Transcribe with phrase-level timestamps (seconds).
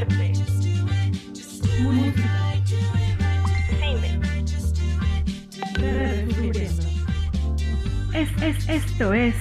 [0.00, 0.32] arte,
[1.80, 2.54] música,
[3.80, 4.20] cine.
[5.74, 6.82] Redescubriendo.
[8.14, 9.34] Es, es, esto es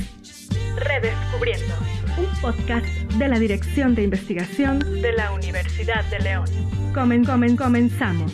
[0.75, 1.75] Redescubriendo,
[2.17, 6.45] un podcast de la Dirección de Investigación de la Universidad de León.
[6.93, 8.33] Comen, comen, comenzamos.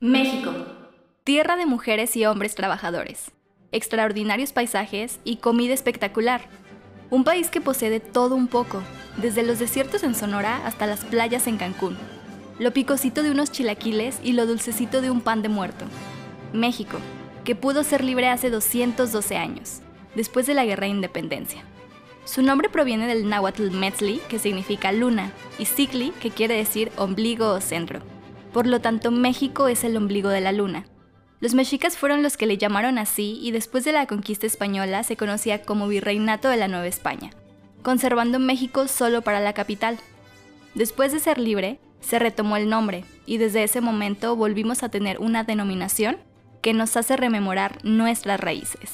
[0.00, 0.54] México,
[1.24, 3.32] tierra de mujeres y hombres trabajadores,
[3.72, 6.65] extraordinarios paisajes y comida espectacular.
[7.08, 8.82] Un país que posee todo un poco,
[9.16, 11.96] desde los desiertos en Sonora hasta las playas en Cancún.
[12.58, 15.84] Lo picosito de unos chilaquiles y lo dulcecito de un pan de muerto.
[16.52, 16.98] México,
[17.44, 19.82] que pudo ser libre hace 212 años,
[20.16, 21.62] después de la Guerra de Independencia.
[22.24, 27.50] Su nombre proviene del náhuatl Metzli, que significa luna, y Sikli, que quiere decir ombligo
[27.52, 28.00] o centro.
[28.52, 30.86] Por lo tanto, México es el ombligo de la luna.
[31.38, 35.16] Los mexicas fueron los que le llamaron así y después de la conquista española se
[35.16, 37.30] conocía como Virreinato de la Nueva España,
[37.82, 39.98] conservando México solo para la capital.
[40.74, 45.18] Después de ser libre, se retomó el nombre y desde ese momento volvimos a tener
[45.18, 46.16] una denominación
[46.62, 48.90] que nos hace rememorar nuestras raíces.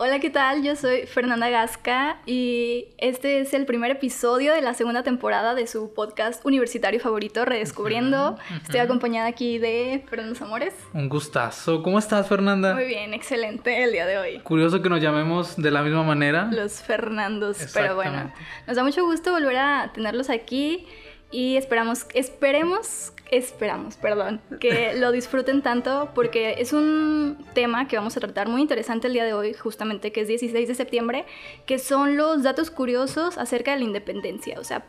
[0.00, 0.62] Hola, ¿qué tal?
[0.62, 5.66] Yo soy Fernanda Gasca y este es el primer episodio de la segunda temporada de
[5.66, 8.38] su podcast universitario favorito, Redescubriendo.
[8.62, 10.72] Estoy acompañada aquí de Fernando Amores.
[10.94, 11.82] Un gustazo.
[11.82, 12.74] ¿Cómo estás, Fernanda?
[12.74, 14.38] Muy bien, excelente el día de hoy.
[14.38, 16.48] Curioso que nos llamemos de la misma manera.
[16.52, 18.32] Los Fernandos, pero bueno,
[18.68, 20.86] nos da mucho gusto volver a tenerlos aquí
[21.30, 28.16] y esperamos, esperemos, esperamos, perdón, que lo disfruten tanto porque es un tema que vamos
[28.16, 31.26] a tratar muy interesante el día de hoy, justamente que es 16 de septiembre,
[31.66, 34.86] que son los datos curiosos acerca de la independencia, o sea,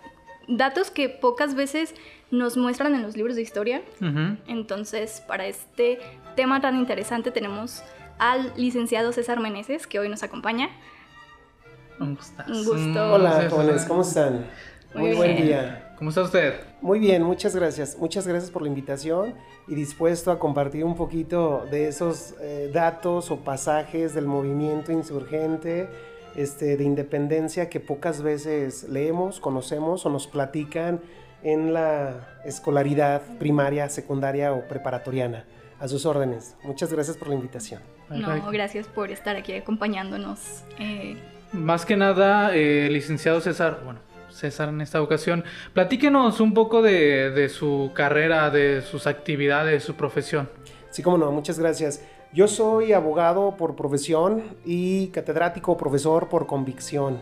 [0.47, 1.93] datos que pocas veces
[2.31, 3.81] nos muestran en los libros de historia.
[4.47, 5.99] Entonces, para este
[6.35, 7.83] tema tan interesante tenemos
[8.17, 10.69] al licenciado César Meneses, que hoy nos acompaña.
[11.99, 13.13] Un, Un gusto.
[13.13, 14.45] Hola, jóvenes, ¿cómo están?
[14.93, 15.88] Muy, buen día.
[15.99, 16.53] ¿Cómo está usted?
[16.81, 17.97] Muy bien, muchas gracias.
[17.99, 19.35] Muchas gracias por la invitación
[19.67, 25.89] y dispuesto a compartir un poquito de esos eh, datos o pasajes del movimiento insurgente
[26.37, 31.01] este, de independencia que pocas veces leemos, conocemos o nos platican
[31.43, 35.45] en la escolaridad primaria, secundaria o preparatoriana.
[35.81, 36.55] A sus órdenes.
[36.63, 37.81] Muchas gracias por la invitación.
[38.09, 40.63] No, gracias por estar aquí acompañándonos.
[40.77, 41.17] Eh,
[41.51, 43.99] Más que nada, eh, licenciado César, bueno,
[44.39, 49.79] César en esta ocasión, platíquenos un poco de, de, su carrera, de sus actividades, de
[49.79, 50.49] su profesión.
[50.89, 52.01] Sí, como no, muchas gracias.
[52.31, 57.19] Yo soy abogado por profesión y catedrático profesor por convicción.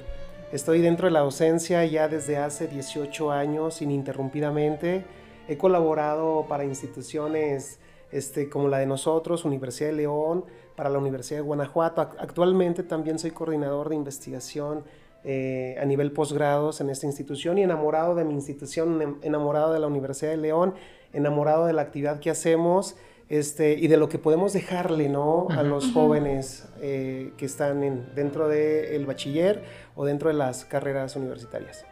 [0.51, 5.05] Estoy dentro de la docencia ya desde hace 18 años ininterrumpidamente.
[5.47, 7.79] He colaborado para instituciones
[8.11, 10.45] este, como la de nosotros, Universidad de León,
[10.75, 12.01] para la Universidad de Guanajuato.
[12.01, 14.83] Actualmente también soy coordinador de investigación
[15.23, 19.87] eh, a nivel posgrados en esta institución y enamorado de mi institución, enamorado de la
[19.87, 20.75] Universidad de León,
[21.13, 22.95] enamorado de la actividad que hacemos
[23.29, 25.47] este, y de lo que podemos dejarle ¿no?
[25.49, 29.63] a los jóvenes eh, que están en, dentro del bachiller
[29.95, 31.85] o dentro de las carreras universitarias.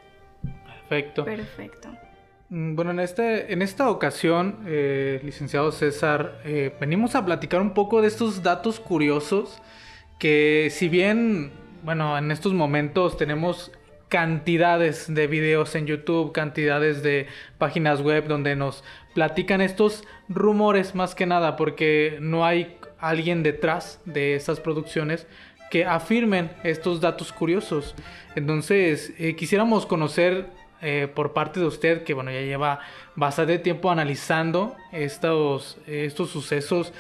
[0.66, 1.26] Perfecto.
[1.26, 1.90] Perfecto.
[2.50, 8.02] Bueno, en, este, en esta ocasión, eh, licenciado César, eh, venimos a platicar un poco
[8.02, 9.62] de estos datos curiosos
[10.20, 11.52] que si bien
[11.86, 13.72] bueno, en estos momentos tenemos
[14.10, 17.28] cantidades de videos en YouTube, cantidades de
[17.60, 24.02] páginas web donde nos platican estos rumores más que nada, porque no hay alguien detrás
[24.06, 25.28] de estas producciones
[25.70, 27.94] que afirmen estos datos curiosos.
[28.36, 30.48] Entonces, eh, quisiéramos conocer
[30.82, 32.80] eh, por parte de usted, que bueno, ya lleva
[33.16, 36.94] bastante tiempo analizando estos, estos sucesos,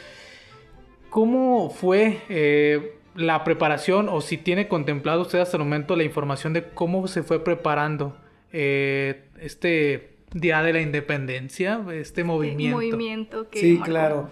[1.09, 2.21] ¿cómo fue...
[2.29, 7.07] Eh, la preparación o si tiene contemplado usted hasta el momento la información de cómo
[7.07, 8.15] se fue preparando
[8.51, 12.77] eh, este Día de la Independencia, este movimiento.
[12.77, 14.29] movimiento que sí, claro.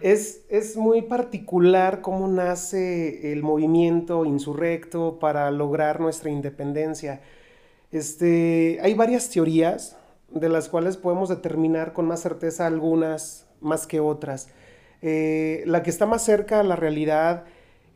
[0.00, 7.20] Es, es, muy particular cómo nace el movimiento insurrecto para lograr nuestra independencia.
[7.92, 9.96] Este, hay varias teorías
[10.30, 14.48] de las cuales podemos determinar con más certeza algunas más que otras.
[15.02, 17.44] Eh, la que está más cerca a la realidad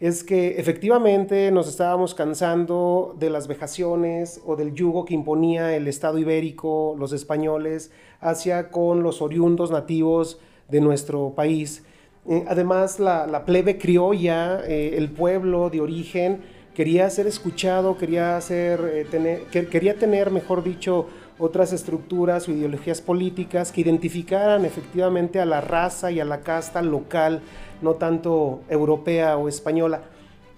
[0.00, 5.88] es que efectivamente nos estábamos cansando de las vejaciones o del yugo que imponía el
[5.88, 7.90] Estado ibérico, los españoles,
[8.20, 11.84] hacia con los oriundos nativos de nuestro país.
[12.28, 16.42] Eh, además, la, la, plebe criolla, eh, el pueblo de origen,
[16.74, 21.06] quería ser escuchado, quería, ser, eh, tener, que, quería tener, mejor dicho,
[21.38, 26.82] otras estructuras o ideologías políticas que identificaran efectivamente a la raza y a la casta
[26.82, 27.43] local,
[27.82, 30.02] no tanto europea o española.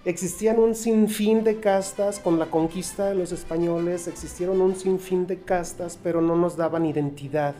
[0.03, 5.39] Existían un sinfín de castas con la conquista de los españoles, existieron un sinfín de
[5.39, 7.53] castas, pero no nos daban identidad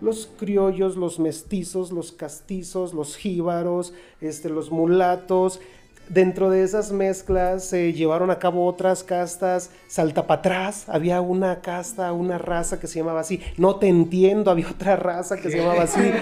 [0.00, 5.60] los criollos, los mestizos, los castizos, los jíbaros, este, los mulatos,
[6.08, 11.60] Dentro de esas mezclas se llevaron a cabo otras castas, salta para atrás, había una
[11.60, 15.58] casta, una raza que se llamaba así, no te entiendo, había otra raza que se
[15.58, 16.12] llamaba así,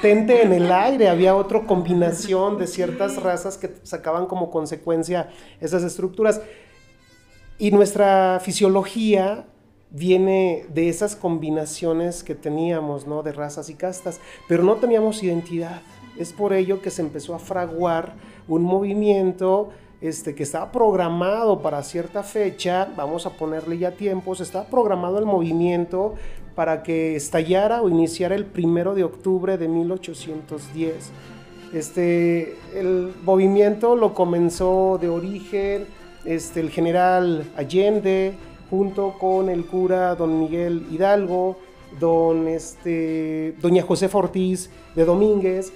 [0.00, 5.28] tente en el aire, había otra combinación de ciertas razas que sacaban como consecuencia
[5.60, 6.40] esas estructuras.
[7.58, 9.46] Y nuestra fisiología
[9.90, 13.22] viene de esas combinaciones que teníamos, ¿no?
[13.22, 15.80] De razas y castas, pero no teníamos identidad.
[16.18, 18.14] Es por ello que se empezó a fraguar
[18.48, 19.70] un movimiento
[20.00, 25.24] este, que estaba programado para cierta fecha, vamos a ponerle ya tiempos, estaba programado el
[25.24, 26.14] movimiento
[26.54, 31.10] para que estallara o iniciara el primero de octubre de 1810.
[31.72, 35.86] Este, el movimiento lo comenzó de origen
[36.24, 38.34] este, el general Allende
[38.70, 41.56] junto con el cura don Miguel Hidalgo,
[42.00, 45.72] don, este, doña José Ortiz de Domínguez,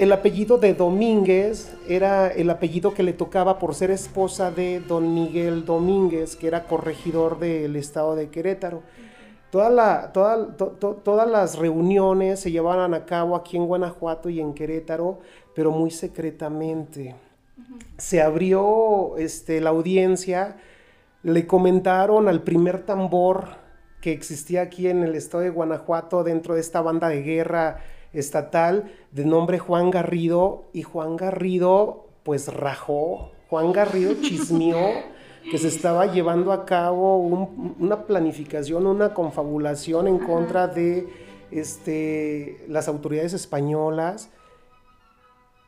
[0.00, 5.12] el apellido de Domínguez era el apellido que le tocaba por ser esposa de don
[5.12, 8.82] Miguel Domínguez, que era corregidor del estado de Querétaro.
[9.50, 15.18] todas las reuniones se llevaban a cabo aquí en Guanajuato y en Querétaro,
[15.54, 17.14] pero muy secretamente.
[17.98, 20.56] Se abrió este, la audiencia,
[21.22, 23.48] le comentaron al primer tambor
[24.00, 27.80] que existía aquí en el estado de Guanajuato dentro de esta banda de guerra
[28.12, 34.88] estatal de nombre Juan Garrido y Juan Garrido pues rajó, Juan Garrido chismeó
[35.50, 41.08] que se estaba llevando a cabo una planificación, una confabulación en contra de
[41.50, 44.30] este, las autoridades españolas.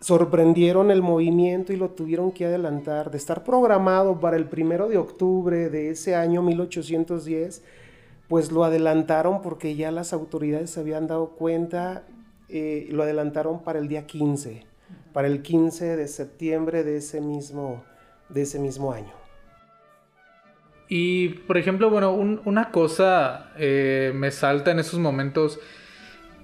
[0.01, 3.11] Sorprendieron el movimiento y lo tuvieron que adelantar.
[3.11, 7.63] De estar programado para el primero de octubre de ese año 1810,
[8.29, 12.05] pues lo adelantaron porque ya las autoridades se habían dado cuenta
[12.91, 14.65] lo adelantaron para el día 15,
[15.13, 17.83] para el 15 de septiembre de ese mismo,
[18.29, 19.23] de ese mismo año.
[20.95, 25.59] Y, por ejemplo, bueno, una cosa eh, me salta en esos momentos.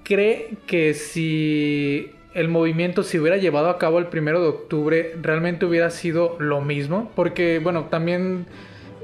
[0.05, 5.67] ¿Cree que si el movimiento se hubiera llevado a cabo el primero de octubre, realmente
[5.67, 7.13] hubiera sido lo mismo?
[7.15, 8.47] Porque, bueno, también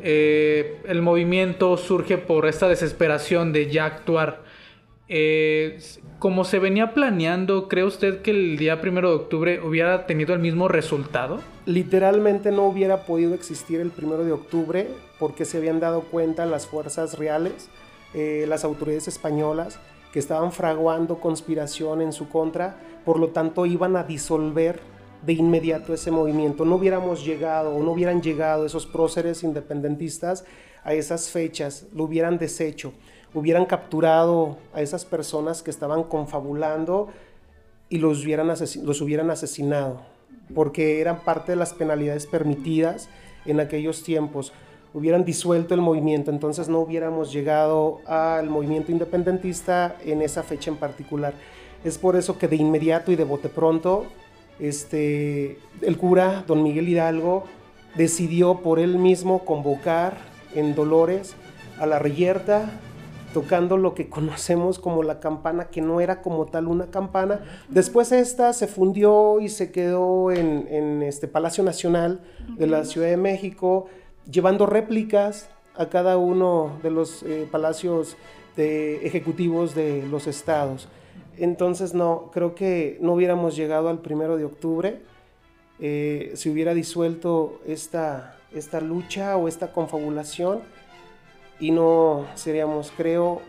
[0.03, 4.43] eh, el movimiento surge por esta desesperación de ya actuar.
[5.09, 5.79] Eh,
[6.19, 10.41] como se venía planeando, ¿cree usted que el día primero de octubre hubiera tenido el
[10.41, 11.41] mismo resultado?
[11.67, 16.67] Literalmente no hubiera podido existir el primero de octubre porque se habían dado cuenta las
[16.67, 17.69] fuerzas reales,
[18.15, 19.79] eh, las autoridades españolas,
[20.12, 24.81] que estaban fraguando conspiración en su contra, por lo tanto iban a disolver
[25.27, 26.65] de inmediato ese movimiento.
[26.65, 30.45] No hubiéramos llegado o no hubieran llegado esos próceres independentistas
[30.85, 32.95] a esas fechas, lo hubieran deshecho
[33.35, 37.09] hubieran capturado a esas personas que estaban confabulando
[37.89, 40.01] y los hubieran, los hubieran asesinado,
[40.55, 43.09] porque eran parte de las penalidades permitidas
[43.45, 44.53] en aquellos tiempos.
[44.95, 50.77] Hubieran disuelto el movimiento, entonces no hubiéramos llegado al movimiento independentista en esa fecha en
[50.77, 51.35] particular.
[51.83, 54.07] Es por eso que de inmediato y de bote pronto,
[54.61, 57.45] este, el cura, don Miguel Hidalgo,
[57.97, 60.17] decidió por él mismo convocar
[60.55, 61.35] en Dolores
[61.79, 62.81] a la reyerta,
[63.35, 67.45] tocando lo que conocemos como la campana, que no era como tal una campana.
[67.69, 72.23] Después esta se fundió y se quedó en, este Palacio Nacional
[72.57, 73.87] de la Ciudad de México,
[74.31, 78.17] llevando réplicas a cada uno de los eh, palacios
[78.57, 80.88] de ejecutivos de los estados.
[81.37, 85.03] Entonces no, creo que no hubiéramos llegado al primero de octubre
[85.81, 90.61] eh, si hubiera disuelto esta, esta lucha o esta confabulación
[91.61, 93.40] y no seríamos, creo,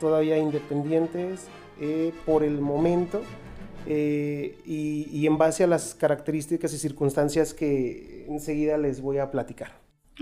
[0.00, 1.48] todavía independientes
[1.80, 3.22] eh, por el momento
[3.86, 9.72] eh, y, en base a las características y circunstancias que enseguida les voy a platicar.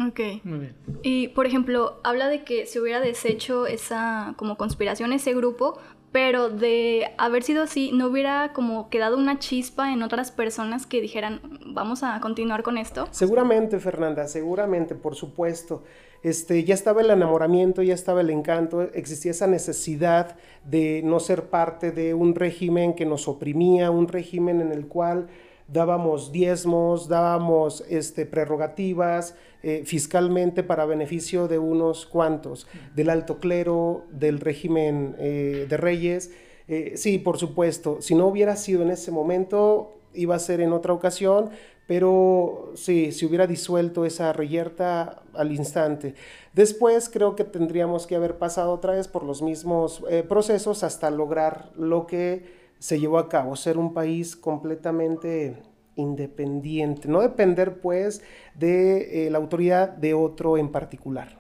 [0.09, 0.21] Ok.
[0.45, 0.77] Muy bien.
[1.03, 5.79] Y, por ejemplo, habla de que se hubiera deshecho esa como conspiración, ese grupo,
[6.13, 11.01] pero de haber sido así, ¿no hubiera como quedado una chispa en otras personas que
[11.01, 13.09] dijeran, vamos a continuar con esto?
[13.11, 15.85] Seguramente, Fernanda, seguramente, por supuesto.
[16.23, 21.45] Este, ya estaba el enamoramiento, ya estaba el encanto, existía esa necesidad de no ser
[21.45, 25.27] parte de un régimen que nos oprimía, un régimen en el cual
[25.67, 34.05] dábamos diezmos, dábamos este, prerrogativas eh, fiscalmente para beneficio de unos cuantos, del alto clero,
[34.11, 36.31] del régimen eh, de reyes.
[36.73, 40.73] Eh, sí, por supuesto, si no hubiera sido en ese momento, iba a ser en
[40.73, 41.51] otra ocasión,
[41.87, 46.15] pero sí, si hubiera disuelto esa reyerta al instante.
[46.55, 51.73] Después creo que tendríamos que haber pasado otra vez por los mismos procesos hasta lograr
[51.77, 55.63] lo que se llevó a cabo, ser un país completamente
[55.97, 58.23] independiente, no depender pues
[58.55, 61.39] de eh, la autoridad de otro en particular.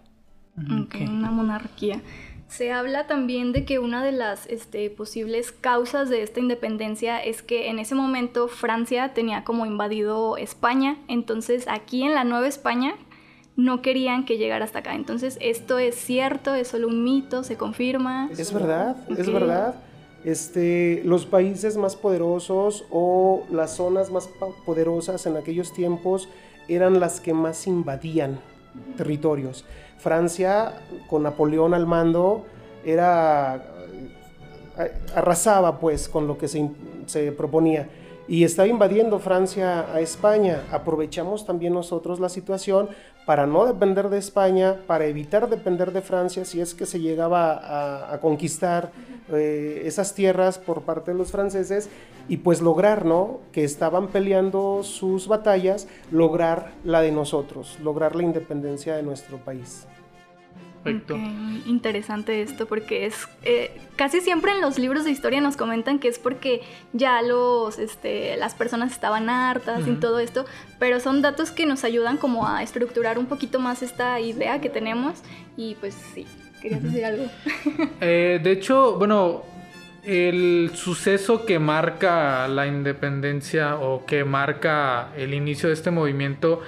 [0.57, 2.01] una monarquía.
[2.53, 7.43] Se habla también de que una de las este, posibles causas de esta independencia es
[7.43, 12.95] que en ese momento Francia tenía como invadido España, entonces aquí en la Nueva España
[13.57, 14.95] no querían que llegara hasta acá.
[14.95, 16.55] Entonces, ¿esto es cierto?
[16.55, 17.43] ¿Es solo un mito?
[17.43, 18.29] ¿Se confirma?
[18.37, 19.75] Es verdad, es verdad
[20.25, 24.29] este, los países más poderosos o las zonas más
[24.65, 26.29] poderosas en aquellos tiempos
[26.69, 28.41] eran las que más invadían
[28.97, 29.65] territorios.
[30.03, 30.73] Francia,
[31.09, 32.45] con Napoleón al mando,
[32.85, 33.63] era
[34.79, 36.71] eh, arrasaba pues con lo que se,
[37.07, 37.89] se proponía
[38.29, 40.63] y estaba invadiendo Francia a España.
[40.71, 42.89] Aprovechamos también nosotros la situación
[43.27, 48.13] para no depender de España, para evitar depender de Francia si es que se llegaba
[48.13, 48.91] a, conquistar
[49.31, 51.89] eh, esas tierras por parte de los franceses
[52.29, 53.41] y pues lograr, ¿no?
[53.53, 59.87] Que estaban peleando sus batallas, lograr la de nosotros, lograr la independencia de nuestro país.
[60.83, 61.17] Perfecto.
[61.67, 66.09] Interesante esto porque es eh, casi siempre en los libros de historia nos comentan que
[66.09, 66.63] es porque
[66.93, 70.45] ya los este, las personas estaban hartas y todo esto,
[70.79, 74.69] pero son datos que nos ayudan como a estructurar un poquito más esta idea que
[74.69, 75.23] tenemos
[75.57, 76.27] y pues sí,
[76.61, 77.25] querías decir algo.
[78.01, 79.45] Eh, de hecho, bueno,
[80.03, 86.61] el suceso que marca la independencia o que marca el inicio de este movimiento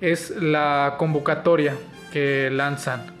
[0.00, 1.76] es la convocatoria
[2.12, 3.17] que lanzan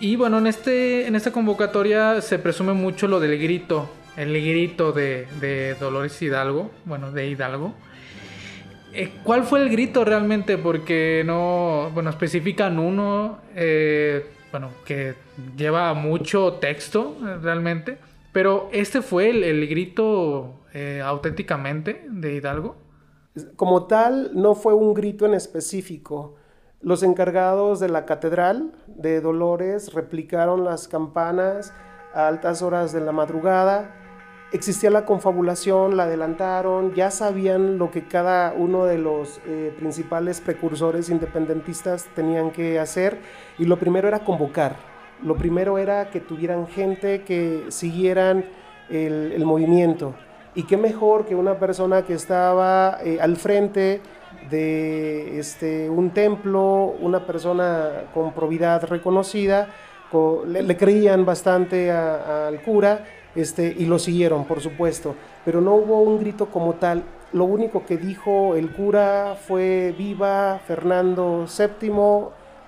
[0.00, 4.92] y bueno, en, este, en esta convocatoria se presume mucho lo del grito, el grito
[4.92, 7.74] de, Dolores Hidalgo, bueno, de Hidalgo.
[8.94, 10.56] Eh, ¿Cuál fue el grito realmente?
[10.56, 15.14] Porque no, bueno, especifican uno, eh, bueno, que
[15.54, 17.98] lleva mucho texto eh, realmente,
[18.32, 20.62] pero este fue el, grito
[21.04, 22.76] auténticamente de Hidalgo.
[23.56, 26.36] Como tal, no fue un grito en específico
[26.82, 31.74] los encargados de la catedral de Dolores replicaron las campanas
[32.14, 33.96] a altas horas de la madrugada.
[34.52, 40.40] Existía la confabulación, la adelantaron, ya sabían lo que cada uno de los eh, principales
[40.40, 43.18] precursores independentistas tenían que hacer
[43.58, 44.76] y lo primero era convocar,
[45.22, 48.44] lo primero era que tuvieran gente que siguieran
[48.88, 50.14] el, movimiento
[50.56, 54.00] y qué mejor que una persona que estaba eh, al frente
[54.48, 59.68] de este, un templo, una persona con probidad reconocida,
[60.46, 63.04] le, creían bastante al cura
[63.34, 67.02] este, y lo siguieron, por supuesto, pero no hubo un grito como tal.
[67.32, 71.92] Lo único que dijo el cura fue viva Fernando VII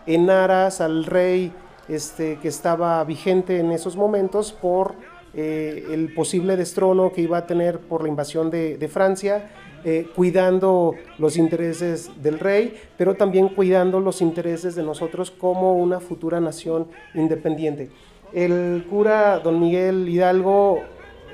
[0.06, 1.52] en aras al rey
[1.88, 4.94] este, que estaba vigente en esos momentos por
[5.34, 9.50] eh, el posible destrono que iba a tener por la invasión de, de Francia
[9.84, 15.98] eh, cuidando los intereses del rey, pero también cuidando los intereses de nosotros como una
[15.98, 17.90] futura nación independiente.
[18.32, 20.78] El cura don Miguel Hidalgo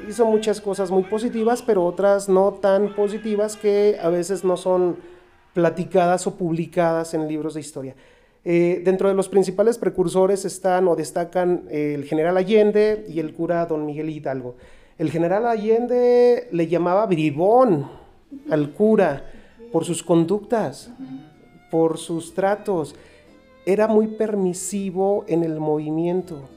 [0.09, 4.97] hizo muchas cosas muy positivas, pero otras no tan positivas que a veces no son
[5.53, 7.95] platicadas o publicadas en libros de historia.
[8.45, 13.67] Eh, dentro de los principales precursores están o destacan el general Allende y el cura
[13.67, 14.55] don Miguel Hidalgo.
[14.97, 17.98] El general Allende le llamaba bribón
[18.51, 19.25] al cura
[19.73, 20.91] por sus conductas,
[21.71, 22.95] por sus tratos.
[23.67, 26.49] Era muy permisivo en el movimiento.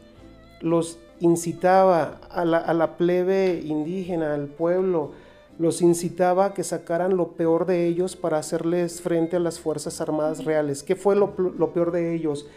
[0.62, 5.12] Los incitaba a la, plebe indígena, al pueblo,
[5.60, 10.02] los incitaba a que sacaran lo peor de ellos para hacerles frente a las Fuerzas
[10.02, 10.82] Armadas reales.
[10.82, 12.48] ¿Qué fue lo, lo peor de ellos?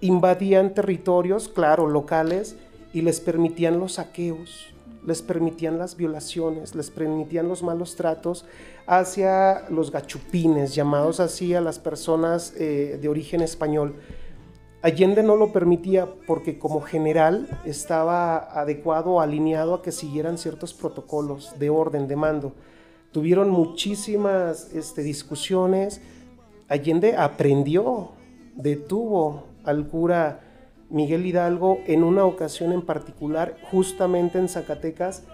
[0.00, 2.56] Invadían territorios, claro, locales,
[2.92, 4.71] y les permitían los saqueos
[5.04, 8.44] les permitían las violaciones, les permitían los malos tratos
[8.86, 13.96] hacia los gachupines, llamados así a las personas eh, de origen español.
[14.82, 21.54] Allende no lo permitía porque como general estaba adecuado, alineado a que siguieran ciertos protocolos
[21.58, 22.52] de orden, de mando.
[23.12, 26.00] Tuvieron muchísimas este, discusiones.
[26.68, 28.10] Allende aprendió,
[28.56, 30.51] detuvo al cura
[30.92, 35.24] Miguel Hidalgo en una ocasión en particular, justamente en Zacatecas,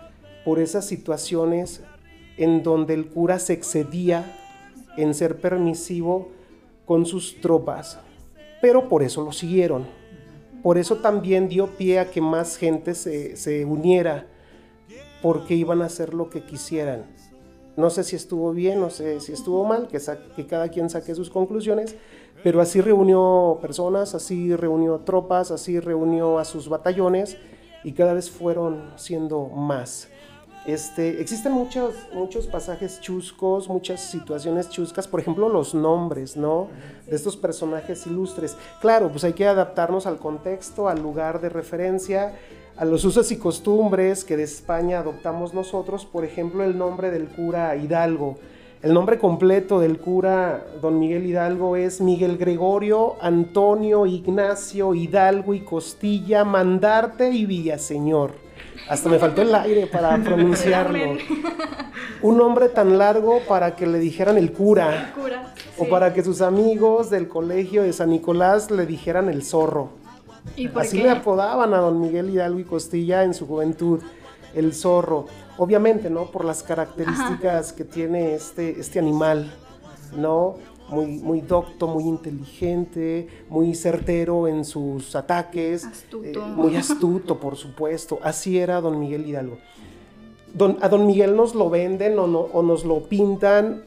[0.45, 1.83] por esas situaciones
[2.37, 4.25] en donde el cura se excedía
[4.97, 6.29] en ser permisivo
[6.87, 7.99] con sus tropas,
[8.63, 9.85] pero por eso lo siguieron.
[10.63, 14.27] Por eso también dio pie a que más gente se, uniera,
[15.21, 17.05] porque iban a hacer lo que quisieran.
[17.77, 21.31] No sé si estuvo bien, no sé si estuvo mal, que cada quien saque sus
[21.31, 21.97] conclusiones,
[22.43, 27.37] pero así reunió personas, así reunió tropas, así reunió a sus batallones
[27.85, 30.09] y cada vez fueron siendo más.
[30.67, 36.69] Este, existen muchos, muchos pasajes chuscos, muchas situaciones chuscas, por ejemplo, los nombres, ¿no?
[37.07, 38.55] De estos personajes ilustres.
[38.81, 42.35] Claro, pues hay que adaptarnos al contexto, al lugar de referencia,
[42.77, 47.29] a los usos y costumbres que de España adoptamos nosotros, por ejemplo, el nombre del
[47.29, 48.37] cura Hidalgo.
[48.81, 55.63] El nombre completo del cura don Miguel Hidalgo es Miguel Gregorio Antonio Ignacio Hidalgo y
[55.63, 58.35] Costilla Mandarte y Villaseñor.
[58.89, 61.17] Hasta me faltó el aire para pronunciarlo.
[62.23, 65.13] Un nombre tan largo para que le dijeran el cura.
[65.77, 69.91] O para que sus amigos del colegio de San Nicolás le dijeran el zorro.
[70.77, 74.01] Así le apodaban a don Miguel Hidalgo y Costilla en su juventud,
[74.55, 75.27] el zorro.
[75.59, 76.31] Obviamente, ¿no?
[76.31, 79.53] Por las características que tiene este, este animal,
[80.17, 80.57] ¿no?
[80.89, 85.87] muy, muy docto, muy inteligente, muy certero en sus ataques.
[86.23, 88.19] Eh, muy astuto, por supuesto.
[88.23, 89.59] Así era don Miguel Hidalgo.
[90.55, 93.85] Don, a don Miguel nos lo venden o, nos lo pintan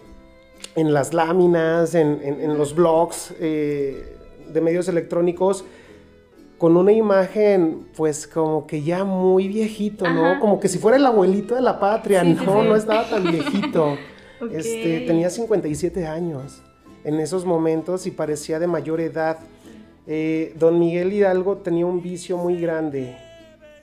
[0.75, 4.15] en las láminas, en, los blogs eh,
[4.53, 5.65] de medios electrónicos,
[6.61, 10.39] con una imagen, pues como que ya muy viejito, ¿no?
[10.39, 13.97] Como que si fuera el abuelito de la patria, no, no estaba tan viejito.
[14.51, 16.63] Este, tenía 57 años
[17.03, 19.37] en esos momentos y parecía de mayor edad.
[20.07, 23.15] Eh, don Miguel Hidalgo tenía un vicio muy grande,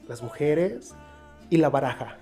[0.09, 0.95] las mujeres
[1.49, 2.19] y la baraja.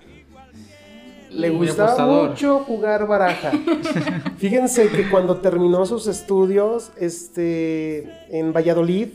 [1.31, 3.51] Le gustaba mucho jugar baraja.
[4.37, 9.09] Fíjense que cuando terminó sus estudios este, en Valladolid,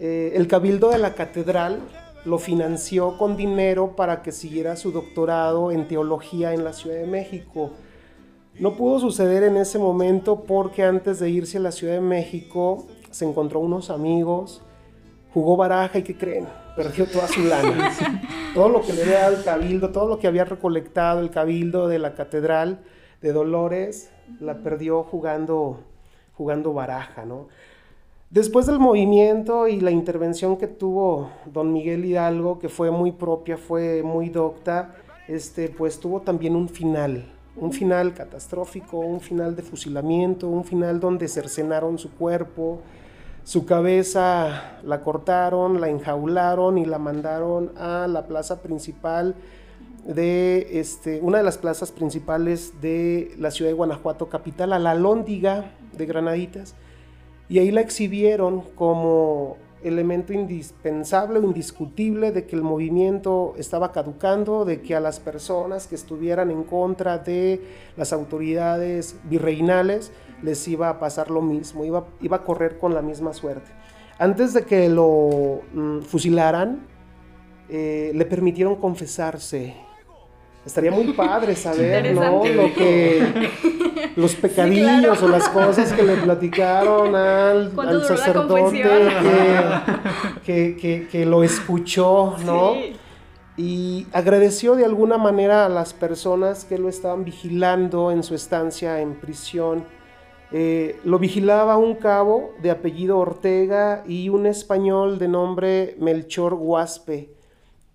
[0.00, 1.80] eh, el cabildo de la catedral
[2.24, 7.06] lo financió con dinero para que siguiera su doctorado en teología en la Ciudad de
[7.06, 7.70] México.
[8.58, 12.86] No pudo suceder en ese momento porque antes de irse a la Ciudad de México
[13.10, 14.62] se encontró unos amigos,
[15.32, 16.46] jugó baraja y ¿qué creen?
[16.76, 17.92] Perdió toda su lana.
[18.54, 21.88] todo lo que le había dado el cabildo, todo lo que había recolectado el cabildo
[21.88, 22.80] de la catedral
[23.20, 25.80] de Dolores, la perdió jugando,
[26.34, 27.48] jugando baraja, ¿no?
[28.30, 33.56] Después del movimiento y la intervención que tuvo don Miguel Hidalgo, que fue muy propia,
[33.56, 34.94] fue muy docta,
[35.28, 37.24] este, pues tuvo también un final
[37.60, 42.80] un final catastrófico, un final de fusilamiento, un final donde cercenaron su cuerpo,
[43.44, 49.34] su cabeza la cortaron, la enjaularon y la mandaron a la plaza principal
[50.06, 54.94] de este, una de las plazas principales de la ciudad de Guanajuato capital, a la
[54.94, 56.74] Lóndiga de Granaditas,
[57.48, 64.64] y ahí la exhibieron como elemento indispensable o indiscutible de que el movimiento estaba caducando,
[64.64, 67.60] de que a las personas que estuvieran en contra de
[67.96, 73.02] las autoridades virreinales les iba a pasar lo mismo, iba, iba a correr con la
[73.02, 73.70] misma suerte.
[74.18, 76.86] Antes de que lo mm, fusilaran,
[77.68, 79.74] eh, le permitieron confesarse
[80.68, 82.44] estaría muy padre saber, ¿no?
[82.44, 83.50] Lo que
[84.18, 87.72] los pecadillos o las cosas que le platicaron al,
[88.06, 88.82] sacerdote
[90.44, 92.74] que, lo escuchó, ¿no?
[93.56, 99.00] Y agradeció de alguna manera a las personas que lo estaban vigilando en su estancia
[99.00, 99.84] en prisión.
[100.50, 107.38] Eh, lo vigilaba un cabo de apellido Ortega y un español de nombre Melchor Guaspe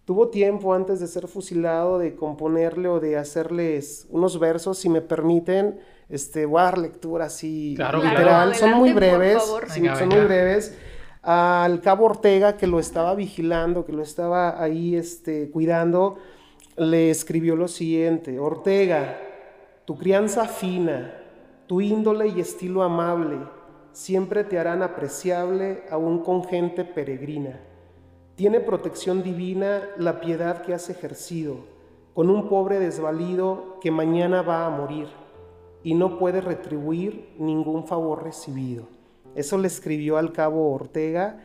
[0.06, 5.02] tuvo tiempo antes de ser fusilado de componerle o de hacerles unos versos, si me
[5.02, 10.78] permiten, este, voy a dar lectura así literal, son muy breves, son muy breves.
[11.22, 16.18] Al cabo Ortega, que lo estaba vigilando, que lo estaba ahí este, cuidando,
[16.76, 19.20] le escribió lo siguiente, Ortega,
[19.86, 21.14] tu crianza fina,
[21.68, 23.38] tu índole y estilo amable,
[23.94, 27.60] siempre te harán apreciable aún con gente peregrina.
[28.36, 31.72] Tiene protección divina la piedad que has ejercido
[32.14, 35.23] con un pobre desvalido que mañana va a morir
[35.84, 38.88] y no puede retribuir ningún favor recibido.
[39.36, 41.40] Eso le escribió al cabo Ortega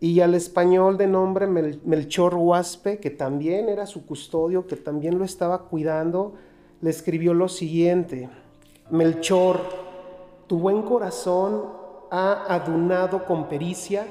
[0.00, 5.24] y al español de nombre Melchor Huaspe, que también era su custodio, que también lo
[5.24, 6.34] estaba cuidando,
[6.80, 8.28] le escribió lo siguiente,
[8.90, 9.60] Melchor,
[10.46, 11.64] tu buen corazón
[12.10, 14.06] ha adunado con pericia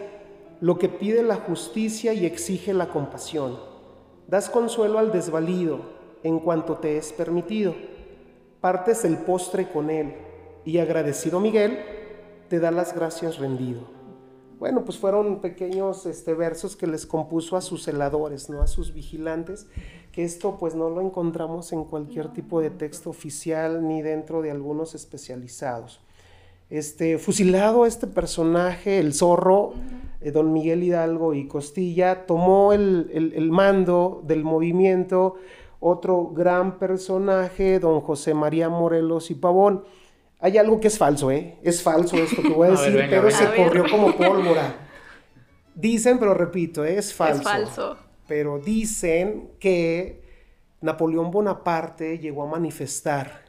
[0.62, 3.58] lo que pide la justicia y exige la compasión.
[4.28, 5.80] Das consuelo al desvalido
[6.22, 7.74] en cuanto te es permitido.
[8.68, 10.14] Partes el postre con él
[10.66, 11.80] y agradecido Miguel,
[12.50, 13.80] te da las gracias rendido.
[14.60, 18.62] Bueno, pues fueron pequeños este, versos que les compuso a sus celadores, ¿no?
[18.62, 19.68] a sus vigilantes,
[20.12, 24.52] que esto pues no lo encontramos en cualquier tipo de texto oficial ni dentro de
[24.52, 26.02] algunos especializados.
[26.70, 29.76] Este, fusilado este personaje, el zorro,
[30.20, 35.36] eh, don Miguel Hidalgo y Costilla, tomó el, el mando del movimiento
[35.80, 39.84] otro gran personaje, don José María Morelos y Pavón.
[40.40, 41.58] Hay algo que es falso, ¿eh?
[41.64, 44.76] Es falso esto que voy a decir, pero se corrió como pólvora.
[45.76, 46.98] Dicen, pero repito, ¿eh?
[46.98, 47.42] es falso.
[47.42, 47.98] Es falso.
[48.28, 50.24] Pero dicen que
[50.82, 53.46] Napoleón Bonaparte llegó a manifestar,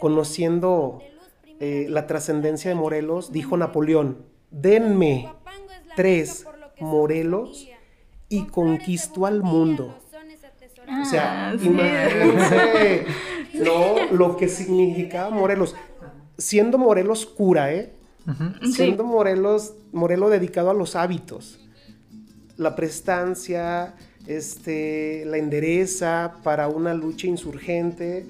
[0.00, 1.02] conociendo
[1.60, 5.32] eh, la trascendencia de Morelos, dijo Napoleón, denme
[5.94, 6.46] tres
[6.80, 7.68] Morelos
[8.28, 9.94] y conquistó al mundo.
[11.00, 13.06] O sea, ah, imagínense
[14.12, 15.74] lo que significaba Morelos.
[16.38, 17.92] Siendo Morelos cura, ¿eh?
[18.72, 21.58] Siendo Morelos, Morelos dedicado a los hábitos,
[22.56, 23.94] la prestancia,
[24.26, 28.26] este, la endereza para una lucha insurgente,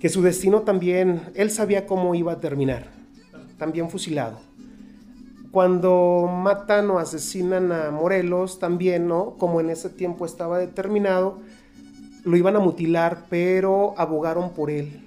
[0.00, 2.88] que su destino también, él sabía cómo iba a terminar,
[3.58, 4.40] también fusilado.
[5.52, 9.36] Cuando matan o asesinan a Morelos, también, ¿no?
[9.38, 11.38] Como en ese tiempo estaba determinado,
[12.24, 15.00] lo iban a mutilar, pero abogaron por él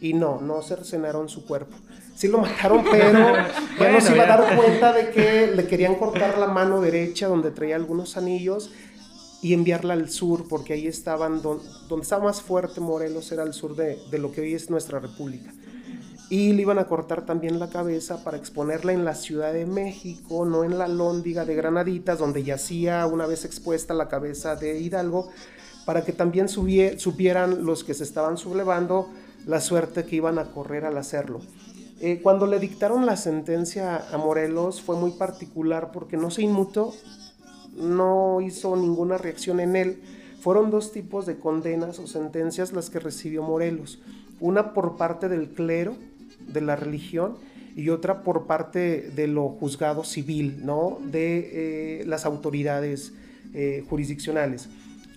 [0.00, 1.76] y no, no cercenaron su cuerpo.
[2.14, 3.12] Sí lo mataron, pero
[3.78, 7.28] ya no se iba a dar cuenta de que le querían cortar la mano derecha
[7.28, 8.70] donde traía algunos anillos
[9.42, 11.64] y enviarla al sur, porque ahí estaban, donde,
[12.00, 15.52] estaba más fuerte Morelos era al sur de, de lo que hoy es nuestra república.
[16.28, 20.44] Y le iban a cortar también la cabeza para exponerla en la Ciudad de México,
[20.44, 25.30] no en la Lóndiga de Granaditas, donde yacía una vez expuesta la cabeza de Hidalgo,
[25.86, 29.08] para que también supieran los que se estaban sublevando
[29.46, 31.40] la suerte que iban a correr al hacerlo.
[32.00, 36.92] Eh, cuando le dictaron la sentencia a Morelos fue muy particular porque no se inmutó,
[37.74, 40.02] no hizo ninguna reacción en él.
[40.40, 44.00] Fueron dos tipos de condenas o sentencias las que recibió Morelos.
[44.40, 45.96] Una por parte del clero,
[46.48, 47.36] de la religión,
[47.76, 50.98] y otra por parte de lo juzgado civil, ¿no?
[51.04, 53.12] de eh, las autoridades
[53.54, 54.68] eh, jurisdiccionales.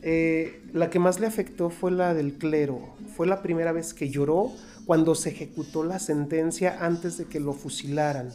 [0.01, 2.79] Eh, la que más le afectó fue la del clero.
[3.15, 4.51] Fue la primera vez que lloró
[4.85, 8.31] cuando se ejecutó la sentencia antes de que lo fusilaran.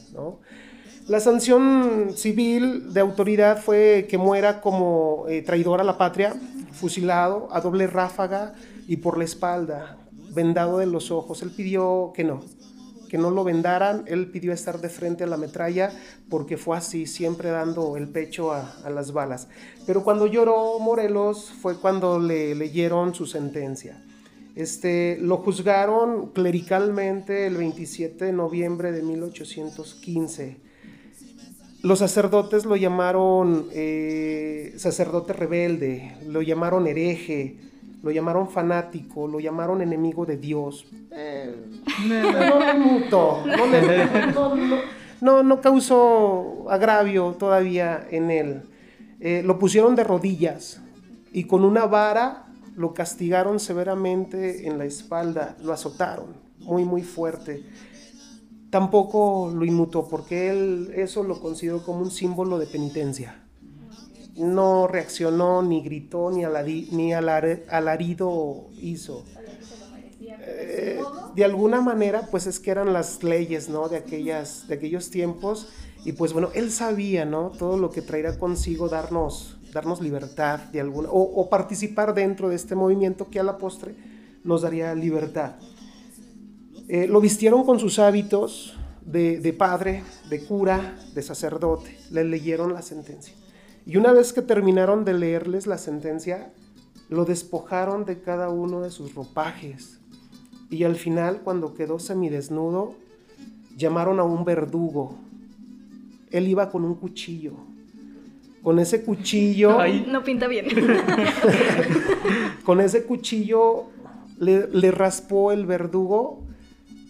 [1.09, 6.35] La sanción civil de autoridad fue que muera como eh, traidor a la patria,
[6.73, 8.55] fusilado a doble ráfaga
[8.87, 9.99] y por la espalda,
[10.33, 11.43] vendado de los ojos.
[11.43, 12.43] Él pidió que no,
[13.15, 15.93] que no lo vendaran, él pidió estar de frente a la metralla
[16.29, 19.47] porque fue así, siempre dando el pecho a, las balas.
[19.87, 24.03] Pero cuando lloró Morelos fue cuando le leyeron su sentencia.
[24.57, 30.57] Este, lo juzgaron clericalmente el 27 de noviembre de 1815.
[31.83, 37.59] Los sacerdotes lo llamaron eh, sacerdote rebelde, lo llamaron hereje,
[38.05, 40.87] lo llamaron fanático, lo llamaron enemigo de Dios.
[41.11, 41.55] Eh,
[45.23, 48.63] no, no, causó agravio todavía en él.
[49.21, 50.83] Eh, lo pusieron de rodillas
[51.33, 52.45] y con una vara
[52.77, 57.65] lo castigaron severamente en la espalda, lo azotaron muy, muy fuerte.
[58.69, 63.44] Tampoco lo inmutó porque él eso lo consideró como un símbolo de penitencia
[64.37, 66.45] no reaccionó, ni gritó, ni,
[67.15, 69.25] alarido hizo.
[70.47, 71.01] Eh,
[71.35, 73.89] de alguna manera, pues es que eran las leyes, ¿no?
[73.89, 75.69] De, aquellas, de aquellos tiempos.
[76.05, 77.51] Y pues bueno, él sabía, ¿no?
[77.51, 82.75] Todo lo que traerá consigo darnos, darnos libertad de alguna, o, participar dentro de este
[82.75, 83.95] movimiento que a la postre
[84.43, 85.53] nos daría libertad.
[86.89, 91.97] Eh, lo vistieron con sus hábitos de, de padre, de cura, de sacerdote.
[92.11, 93.35] Le leyeron la sentencia.
[93.87, 96.53] Y una vez que terminaron de leerles la sentencia,
[97.09, 100.01] lo despojaron de cada uno de sus ropajes.
[100.71, 102.95] Y al final, cuando quedó semidesnudo,
[103.77, 105.17] llamaron a un verdugo.
[106.31, 107.53] Él iba con un cuchillo.
[108.63, 109.79] Con ese cuchillo...
[110.09, 110.67] no pinta bien.
[112.65, 113.85] con ese cuchillo
[114.39, 116.43] le, le raspó el verdugo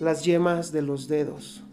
[0.01, 1.64] las yemas de los dedos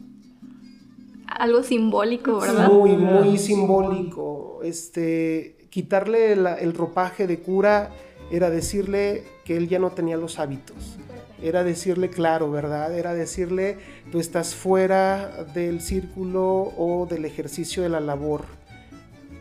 [1.41, 2.71] algo simbólico, ¿verdad?
[2.71, 4.59] Muy, muy simbólico.
[4.63, 7.89] Este, quitarle el ropaje de cura
[8.29, 10.99] era decirle que él ya no tenía los hábitos.
[11.41, 12.95] Era decirle claro, ¿verdad?
[12.95, 13.79] Era decirle,
[14.11, 18.43] tú estás fuera del círculo o del ejercicio de la labor.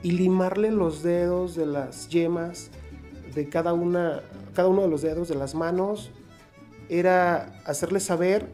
[0.03, 2.71] Y limarle los dedos de las yemas
[3.35, 4.23] de cada, una,
[4.55, 6.11] cada uno de los dedos de las manos
[6.89, 8.47] era hacerle saber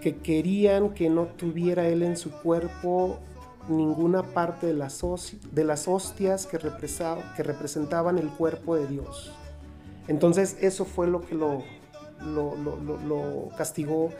[0.00, 3.18] que querían que no tuviera él en su cuerpo
[3.68, 5.02] ninguna parte de las,
[5.52, 9.32] de las hostias que, que representaban el cuerpo de Dios.
[10.08, 11.62] Entonces eso fue lo que lo,
[12.24, 14.10] lo, castigó,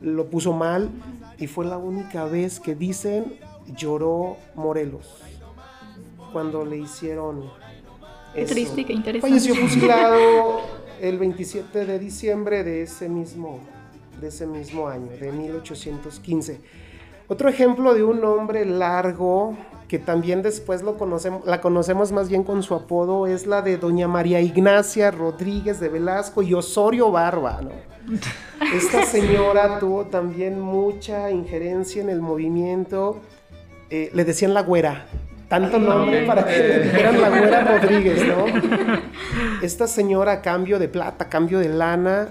[0.00, 0.90] lo puso mal
[1.38, 3.38] y fue la única vez que dicen
[3.76, 5.22] lloró Morelos
[6.32, 7.50] cuando le hicieron...
[8.34, 9.40] Qué triste, qué interesante.
[9.40, 10.60] Falleció fusilado
[11.00, 13.58] el 27 de diciembre de ese mismo,
[14.20, 16.60] de ese mismo año, de 1815.
[17.28, 19.56] Otro ejemplo de un hombre largo
[19.90, 23.76] que también después lo conocemos, la conocemos más bien con su apodo, es la de
[23.76, 27.60] doña María Ignacia Rodríguez de Velasco y Osorio Barba,
[28.74, 33.20] Esta señora tuvo también mucha injerencia en el movimiento,
[33.90, 35.06] eh, le decían la güera,
[35.48, 38.44] tanto nombre para que le dijeran la güera Rodríguez, ¿no?
[39.62, 42.28] Esta señora a cambio de plata, a cambio de lana,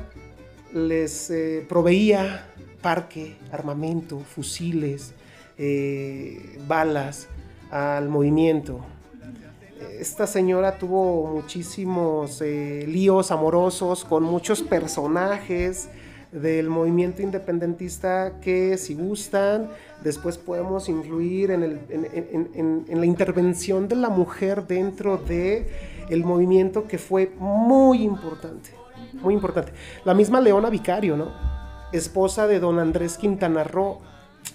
[0.73, 2.45] les eh, proveía
[2.81, 5.13] parque, armamento, fusiles,
[5.57, 7.27] eh, balas
[7.71, 8.79] al movimiento.
[9.99, 15.89] Esta señora tuvo muchísimos eh, líos amorosos con muchos personajes
[16.31, 19.69] del movimiento independentista que si gustan,
[20.03, 21.61] después podemos influir en,
[22.87, 25.65] la intervención de la mujer dentro del
[26.09, 28.69] el movimiento que fue muy importante,
[29.13, 29.73] muy importante.
[30.05, 31.31] La misma Leona Vicario, ¿no?
[31.91, 33.99] Esposa de don Andrés Quintana Roo,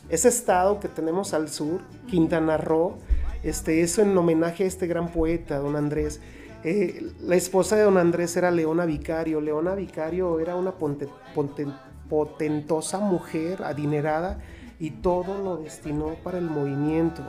[0.09, 2.99] ese estado que tenemos al sur, Quintana Roo,
[3.43, 6.21] este, eso en homenaje a este gran poeta, don Andrés.
[6.65, 9.41] Eh, la esposa de don Andrés era Leona Vicario.
[9.41, 10.73] Leona Vicario era una
[12.09, 14.41] potentosa mujer adinerada
[14.79, 17.23] y todo lo destinó para el movimiento.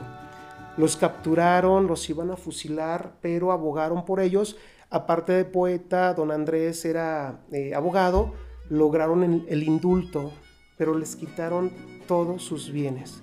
[0.78, 4.56] Los capturaron, los iban a fusilar, pero abogaron por ellos.
[4.90, 8.34] Aparte de poeta, don Andrés era eh, abogado,
[8.68, 10.32] lograron el indulto,
[10.76, 11.70] pero les quitaron
[12.06, 13.22] todos sus bienes.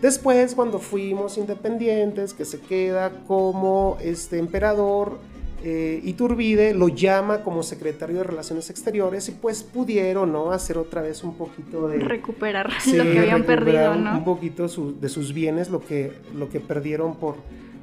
[0.00, 5.18] Después, cuando fuimos independientes, que se queda como este emperador,
[5.62, 10.52] eh, Iturbide lo llama como secretario de Relaciones Exteriores y pues pudieron, ¿no?
[10.52, 11.98] Hacer otra vez un poquito de...
[11.98, 14.12] Recuperar lo que habían perdido, ¿no?
[14.16, 17.36] Un poquito de sus bienes, lo que, lo que perdieron por,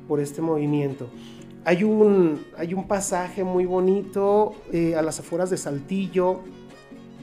[0.07, 1.07] por este movimiento.
[1.67, 6.39] Hay un, hay un pasaje muy bonito eh, a las afueras de Saltillo,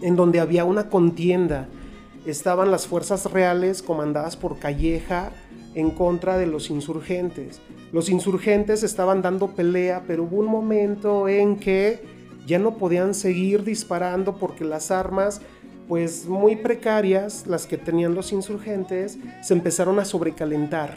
[0.03, 1.67] en donde había una contienda
[2.27, 5.31] estaban las fuerzas reales comandadas por Calleja
[5.75, 7.63] en contra de los insurgentes.
[7.91, 12.03] Los insurgentes estaban dando pelea, pero hubo un momento en que
[12.47, 15.41] ya no podían seguir disparando porque las armas,
[15.89, 20.97] pues muy precarias, las que tenían los insurgentes, se empezaron a sobrecalentar.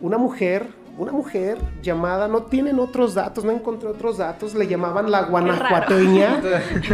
[0.00, 5.10] Una mujer una mujer llamada, no tienen otros datos, no encontré otros datos, le llamaban
[5.10, 6.40] la guanajuateña,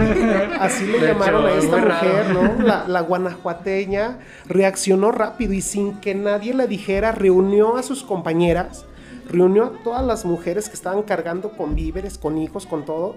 [0.60, 2.62] así le llamaron a esta mujer, ¿no?
[2.64, 8.86] La, la, guanajuateña reaccionó rápido y sin que nadie le dijera, reunió a sus compañeras,
[9.30, 13.16] reunió a todas las mujeres que estaban cargando con víveres, con hijos, con todo,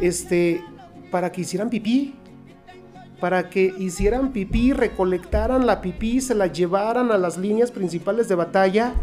[0.00, 0.62] este,
[1.10, 2.14] para que hicieran pipí
[3.20, 8.34] para que hicieran pipí, recolectaran la pipí, se la llevaran a las líneas principales de
[8.34, 8.94] batalla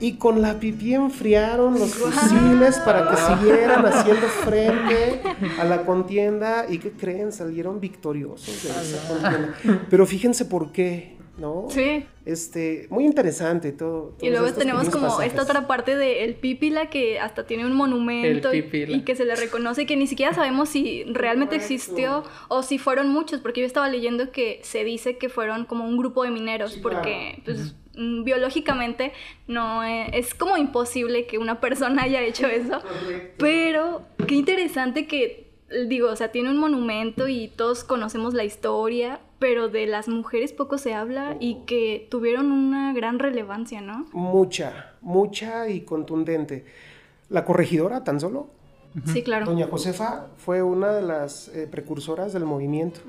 [0.00, 5.22] y con la pipí enfriaron los fusiles para que siguieran haciendo frente
[5.60, 6.66] a la contienda.
[6.68, 9.86] Y que creen salieron victoriosos de esa contienda.
[9.88, 11.66] Pero fíjense por qué, ¿no?
[11.70, 12.06] Sí.
[12.24, 14.14] Este, muy interesante todo.
[14.20, 18.52] Y luego tenemos como esta otra parte del el Pípila que hasta tiene un monumento
[18.54, 22.78] y, que se le reconoce y que ni siquiera sabemos si realmente existió o si
[22.78, 26.30] fueron muchos, porque yo estaba leyendo que se dice que fueron como un grupo de
[26.30, 29.12] mineros, porque pues biológicamente
[29.46, 32.80] no es, como imposible que una persona haya hecho eso,
[33.38, 35.44] pero qué interesante que
[35.88, 40.52] digo, o sea, tiene un monumento y todos conocemos la historia, pero de las mujeres
[40.52, 44.06] poco se habla y que tuvieron una gran relevancia, ¿no?
[44.12, 46.64] Mucha, mucha y contundente.
[47.28, 48.48] La corregidora, tan solo.
[49.06, 49.46] Sí, claro.
[49.46, 53.00] Doña Josefa fue una de las eh, precursoras del movimiento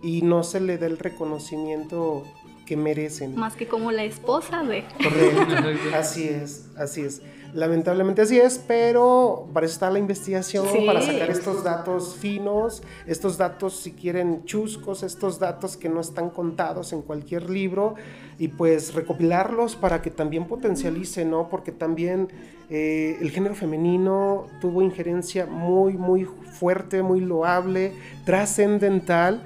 [0.00, 2.22] y no se le da el reconocimiento
[2.66, 3.34] que merecen.
[3.36, 4.84] Más que como la esposa de...
[5.02, 7.22] Correcto, así es, así es.
[7.54, 13.38] Lamentablemente así es, pero para eso está la investigación, para sacar estos datos finos, estos
[13.38, 17.94] datos si quieren chuscos, estos datos que no están contados en cualquier libro
[18.38, 21.48] y pues recopilarlos para que también potencialice, ¿no?
[21.48, 22.28] Porque también
[22.68, 27.94] eh, el género femenino tuvo injerencia muy, muy fuerte, muy loable,
[28.26, 29.42] trascendental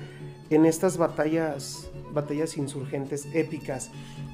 [0.49, 3.91] en estas batallas batallas insurgentes épicas.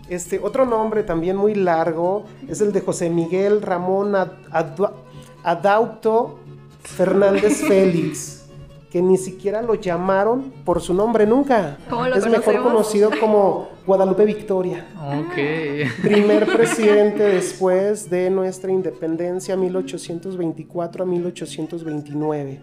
[0.09, 4.15] Este, otro nombre también muy largo es el de José Miguel Ramón
[5.43, 6.39] Adauto
[6.83, 8.45] Fernández Félix.
[8.91, 11.77] que ni siquiera lo llamaron por su nombre nunca.
[12.15, 14.87] es mejor conocido como Guadalupe Victoria.
[14.97, 16.03] Ok.
[16.03, 22.61] Primer presidente después de nuestra independencia 1824 a 1829.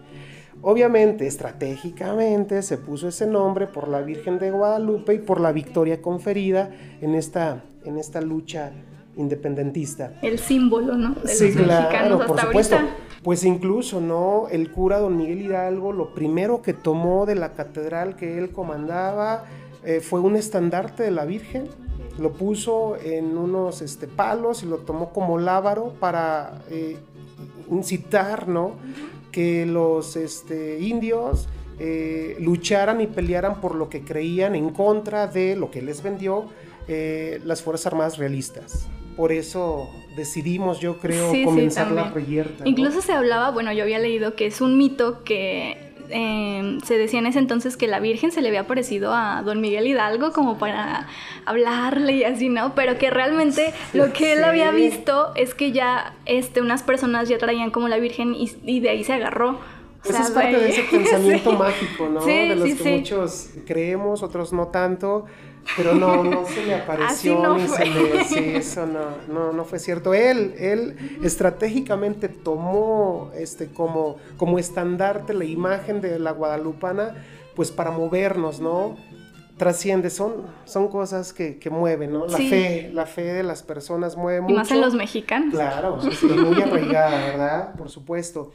[0.66, 6.00] Obviamente, estratégicamente se puso ese nombre por la Virgen de Guadalupe y por la victoria
[6.00, 6.70] conferida
[7.02, 8.72] en esta, en esta lucha
[9.14, 10.14] independentista.
[10.22, 11.16] El símbolo, ¿no?
[11.26, 12.78] sí, claro, por supuesto.
[13.22, 14.48] Pues incluso, ¿no?
[14.50, 19.44] El cura don Miguel Hidalgo, lo primero que tomó de la catedral que él comandaba
[19.84, 21.68] eh, fue un estandarte de la Virgen,
[22.18, 26.96] lo puso en unos este, palos y lo tomó como lábaro para eh,
[27.70, 28.72] incitar, ¿no?
[29.34, 31.48] Que los este, indios
[31.80, 36.44] eh, lucharan y pelearan por lo que creían en contra de lo que les vendió
[36.86, 38.86] eh, las Fuerzas Armadas realistas.
[39.16, 42.62] Por eso decidimos, yo creo, comenzar la reyerta.
[42.64, 47.18] Incluso se hablaba, bueno, yo había leído que es un mito que Em, se decía
[47.18, 50.58] en ese entonces que la Virgen se le había aparecido a don Miguel Hidalgo como
[50.58, 51.06] para
[51.46, 52.74] hablarle y así, ¿no?
[52.74, 57.38] Pero que realmente lo que él había visto es que ya este, unas personas ya
[57.38, 59.58] traían como la Virgen y, de ahí se agarró.
[60.02, 62.24] Pues es parte de ese pensamiento mágico, ¿no?
[62.24, 65.24] de los que muchos creemos, otros no tanto.
[65.76, 68.24] Pero no, no se le apareció no ni se le.
[68.24, 70.14] Sí, eso no, no, no fue cierto.
[70.14, 77.14] Él, él estratégicamente tomó este como, como estandarte la imagen de la guadalupana,
[77.54, 78.96] pues para movernos, ¿no?
[79.56, 82.26] Trasciende, son, son cosas que, que mueven, ¿no?
[82.26, 84.54] La fe, la fe de las personas mueve mucho.
[84.54, 85.54] Y más en los mexicanos.
[85.54, 87.74] Claro, muy arraigada, ¿verdad?
[87.76, 88.52] Por supuesto.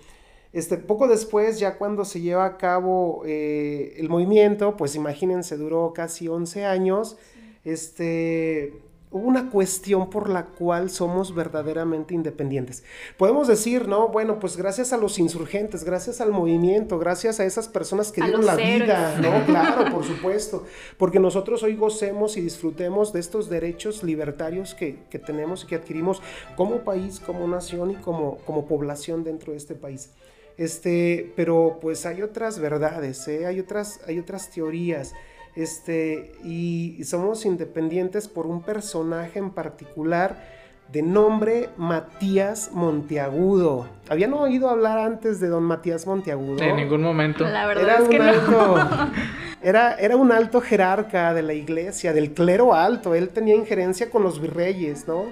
[0.52, 5.94] Este, poco después, ya cuando se lleva a cabo eh, el movimiento, pues imagínense, duró
[5.94, 7.18] casi 11 años,
[7.64, 8.74] este,
[9.12, 12.84] hubo una cuestión por la cual somos verdaderamente independientes.
[13.18, 14.10] Podemos decir, ¿no?
[14.10, 18.44] Bueno, pues gracias a los insurgentes, gracias al movimiento, gracias a esas personas que dieron
[18.44, 19.46] la vida, ¿no?
[19.50, 20.66] Claro, por supuesto,
[20.98, 25.76] porque nosotros hoy gocemos y disfrutemos de estos derechos libertarios que, que tenemos y que
[25.76, 26.22] adquirimos
[26.56, 30.12] como país, como nación y como, como población dentro de este país.
[30.60, 33.46] Este, pero pues hay otras verdades, ¿eh?
[33.46, 35.16] hay, otras, hay otras teorías.
[35.56, 40.60] Este, y, somos independientes por un personaje en particular
[40.92, 43.88] de nombre Matías Monteagudo.
[44.10, 46.62] ¿Habían oído hablar antes de don Matías Monteagudo?
[46.62, 47.46] En ningún momento.
[47.46, 48.76] La verdad era es que alto,
[49.64, 53.16] era, era, un alto jerarca de la iglesia, del clero alto.
[53.16, 55.28] Él tenía injerencia con los virreyes, ¿no?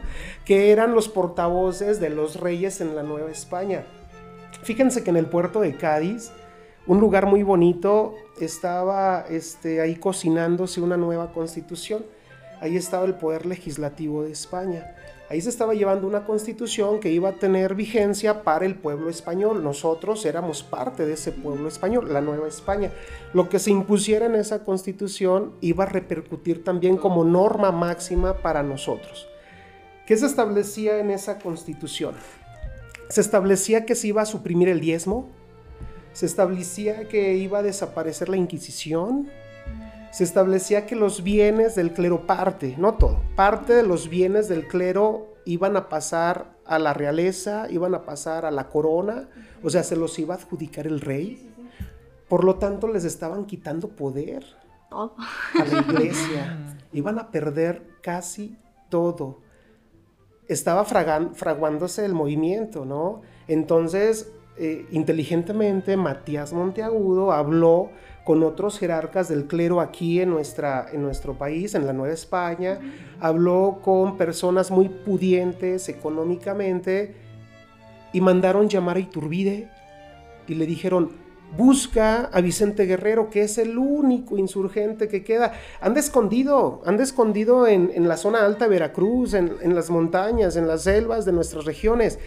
[0.45, 3.83] Que eran los portavoces de los reyes en la Nueva España.
[4.67, 6.29] Fíjense que en el puerto de Cádiz,
[6.87, 12.05] un lugar muy bonito, estaba este, ahí cocinándose una nueva constitución.
[12.59, 14.93] Ahí estaba el poder legislativo de España.
[15.29, 19.63] Ahí se estaba llevando una constitución que iba a tener vigencia para el pueblo español.
[19.63, 22.91] Nosotros éramos parte de ese pueblo español, la Nueva España.
[23.33, 28.63] Lo que se impusiera en esa constitución iba a repercutir también como norma máxima para
[28.63, 29.29] nosotros.
[30.05, 32.15] ¿Qué se establecía en esa constitución?
[33.09, 35.29] Se establecía que se iba a suprimir el diezmo,
[36.13, 39.29] se establecía que iba a desaparecer la Inquisición,
[40.11, 44.67] se establecía que los bienes del clero parte, no todo, parte de los bienes del
[44.67, 49.29] clero iban a pasar a la realeza, iban a pasar a la corona,
[49.63, 51.53] o sea, se los iba a adjudicar el rey.
[52.27, 54.43] Por lo tanto, les estaban quitando poder
[54.91, 55.11] a
[55.53, 56.75] la iglesia.
[56.93, 58.57] Iban a perder casi
[58.89, 59.39] todo
[60.47, 63.21] estaba fraguándose el movimiento, ¿no?
[63.47, 67.89] Entonces, eh, inteligentemente, Matías Monteagudo habló
[68.23, 72.79] con otros jerarcas del clero aquí en, nuestra, en nuestro país, en la Nueva España,
[73.19, 77.15] habló con personas muy pudientes económicamente
[78.11, 79.69] y mandaron llamar a Iturbide
[80.47, 81.11] y le dijeron,
[81.55, 85.53] Busca a Vicente Guerrero, que es el único insurgente que queda.
[85.79, 90.67] Anda escondido, anda escondido en, la zona alta de Veracruz, en, en, las montañas, en
[90.67, 92.19] las selvas de nuestras regiones.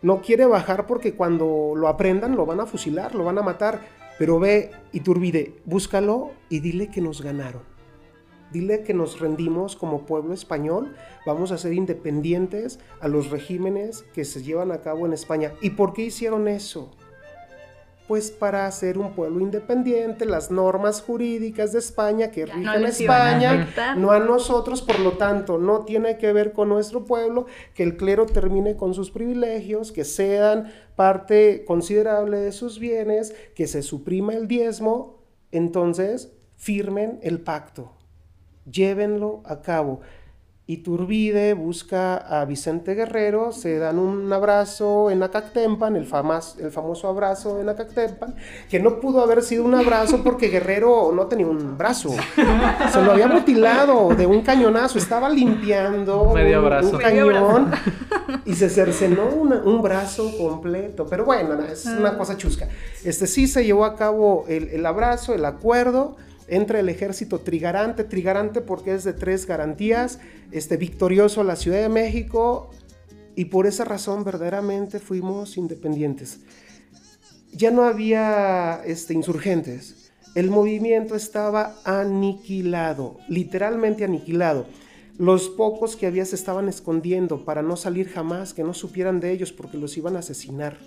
[0.00, 3.80] No quiere bajar porque cuando lo aprendan lo van a fusilar, lo van a matar.
[4.18, 7.62] Pero ve, Iturbide, búscalo y dile que nos ganaron.
[8.52, 14.26] Dile que nos rendimos como pueblo español, vamos a ser independientes a los regímenes que
[14.26, 15.54] se llevan a cabo en España.
[15.62, 16.90] ¿Y por qué hicieron eso?
[18.08, 24.10] Pues para ser un pueblo independiente, las normas jurídicas de España que rigen España, no
[24.10, 28.26] a nosotros, por lo tanto, no tiene que ver con nuestro pueblo, que el clero
[28.26, 34.48] termine con sus privilegios, que sean parte considerable de sus bienes, que se suprima el
[34.48, 37.92] diezmo, entonces firmen el pacto,
[38.70, 40.00] llévenlo a cabo.
[40.72, 46.08] Iturbide busca a Vicente Guerrero, se dan un abrazo en Acactempan, el,
[46.58, 48.34] el famoso abrazo en Acactempan,
[48.70, 52.10] que no pudo haber sido un abrazo porque Guerrero no tenía un brazo,
[52.90, 57.70] se lo había mutilado de un cañonazo, estaba limpiando Medio un, cañón
[58.46, 62.18] y se cercenó un brazo completo, pero bueno, es una ah.
[62.18, 62.68] cosa chusca.
[63.04, 66.16] Este sí se llevó a cabo el, el abrazo, el acuerdo,
[66.48, 70.18] entra el ejército trigarante, trigarante porque es de tres garantías,
[70.52, 72.70] este, victorioso a la Ciudad de México
[73.34, 76.40] y por esa razón verdaderamente fuimos independientes.
[77.52, 84.66] Ya no había este, insurgentes, el movimiento estaba aniquilado, literalmente aniquilado.
[85.18, 89.32] Los pocos que había se estaban escondiendo para no salir jamás, que no supieran de
[89.32, 90.78] ellos porque los iban a asesinar.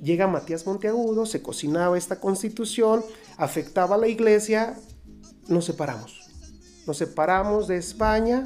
[0.00, 3.02] Llega Matías Monteagudo, se cocinaba esta constitución,
[3.36, 4.76] afectaba a la iglesia,
[5.48, 6.17] nos separamos.
[6.88, 8.44] Nos separamos de España,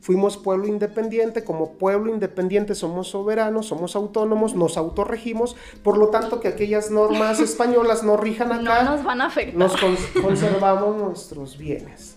[0.00, 6.38] fuimos pueblo independiente, como pueblo independiente somos soberanos, somos autónomos, nos autorregimos, por lo tanto
[6.38, 8.84] que aquellas normas españolas no rijan acá.
[8.84, 9.58] No nos van a afectar.
[9.58, 9.74] Nos
[10.22, 12.14] conservamos nuestros bienes.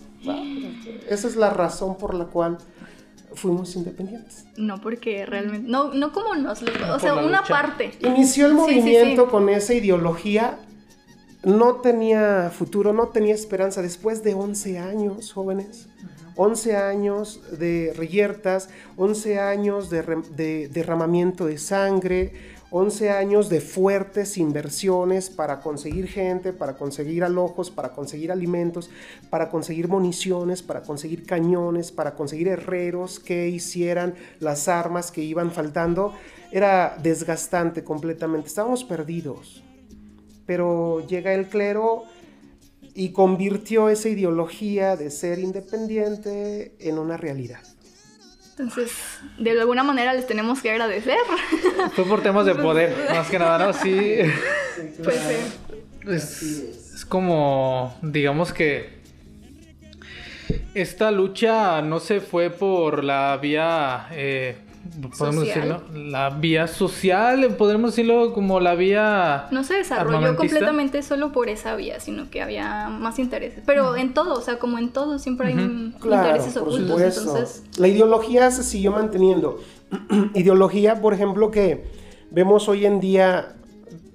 [1.08, 2.58] Esa es la razón por la cual
[3.34, 4.46] fuimos independientes.
[4.56, 7.98] No, porque realmente, no, no como nos, o sea, una parte.
[8.00, 10.56] Inició el movimiento con esa ideología,
[11.44, 13.82] no tenía futuro, no tenía esperanza.
[13.82, 15.88] Después de 11 años, jóvenes,
[16.36, 22.32] 11 años de reyertas, 11 años de derramamiento de sangre,
[22.76, 28.90] 11 años de fuertes inversiones para conseguir gente, para conseguir alojos, para conseguir alimentos,
[29.30, 35.52] para conseguir municiones, para conseguir cañones, para conseguir herreros que hicieran las armas que iban
[35.52, 36.14] faltando.
[36.50, 39.63] Era desgastante completamente, estábamos perdidos.
[40.46, 42.04] Pero llega el clero
[42.94, 47.60] y convirtió esa ideología de ser independiente en una realidad.
[48.50, 48.92] Entonces,
[49.36, 51.18] de alguna manera les tenemos que agradecer.
[51.96, 53.72] Fue por temas de poder, más que nada, ¿no?
[53.72, 54.18] Sí.
[55.02, 55.18] Pues
[56.06, 59.02] Es, como, digamos que
[60.74, 64.56] esta lucha no se fue por la vía eh,
[65.18, 69.46] podemos decirlo, la vía social, podemos decirlo como la vía...
[69.50, 73.62] No se desarrolló completamente solo por esa vía, sino que había más intereses.
[73.66, 77.00] Pero en todo, o sea, como en todo siempre hay intereses ocultos.
[77.00, 77.64] Entonces...
[77.78, 79.60] La ideología se siguió manteniendo.
[80.34, 81.84] ideología, por ejemplo, que
[82.30, 83.54] vemos hoy en día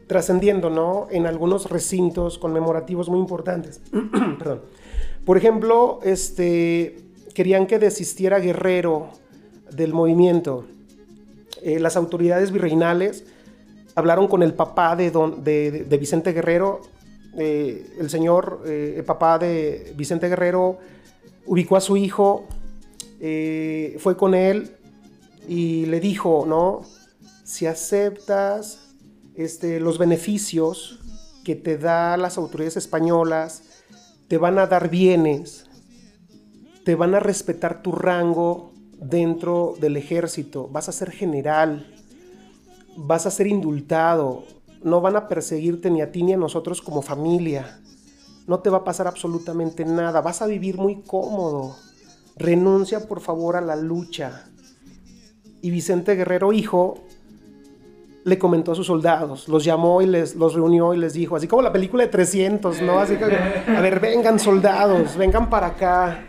[0.07, 1.07] trascendiendo, ¿no?
[1.11, 3.81] En algunos recintos conmemorativos muy importantes.
[4.39, 4.61] Perdón.
[5.25, 6.97] Por ejemplo, este,
[7.33, 9.09] querían que desistiera Guerrero
[9.71, 10.65] del movimiento.
[11.61, 13.25] Eh, las autoridades virreinales
[13.95, 16.81] hablaron con el papá de, don, de, Vicente Guerrero.
[17.37, 20.77] Eh, el señor, eh, el papá de Vicente Guerrero,
[21.45, 22.47] ubicó a su hijo,
[23.19, 24.77] fue con él
[25.47, 26.81] y le dijo, ¿no?
[27.43, 28.93] Si aceptas
[29.35, 30.99] este, los beneficios
[31.43, 33.63] que te dan las autoridades españolas,
[34.27, 35.65] te van a dar bienes,
[36.85, 41.87] te van a respetar tu rango dentro del ejército, vas a ser general,
[42.97, 44.43] vas a ser indultado,
[44.83, 47.79] no van a perseguirte ni a ti ni a nosotros como familia,
[48.47, 51.75] no te va a pasar absolutamente nada, vas a vivir muy cómodo,
[52.35, 54.45] renuncia por favor a la lucha.
[55.61, 57.03] Y Vicente Guerrero, hijo,
[58.23, 61.47] le comentó a sus soldados, los llamó y les los reunió y les dijo, así
[61.47, 62.99] como la película de 300, ¿no?
[62.99, 66.28] Así que, a ver, vengan soldados, vengan para acá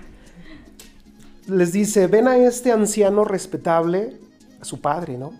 [1.50, 4.18] les dice, ven a este anciano respetable,
[4.60, 5.32] a su padre, ¿no?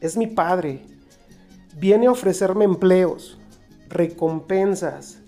[0.00, 0.82] Es mi padre.
[1.78, 3.38] Viene a ofrecerme empleos,
[3.88, 5.18] recompensas,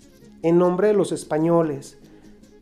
[0.41, 1.97] en nombre de los españoles.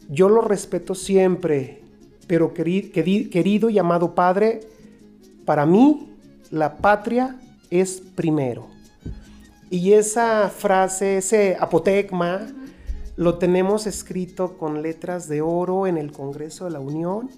[0.09, 1.81] Yo lo respeto siempre,
[2.27, 4.61] pero querido y amado padre,
[5.45, 6.13] para mí
[6.51, 8.67] la patria es primero.
[9.69, 12.47] Y esa frase, ese apotegma,
[13.21, 17.29] lo tenemos escrito con letras de oro en el Congreso de la Unión,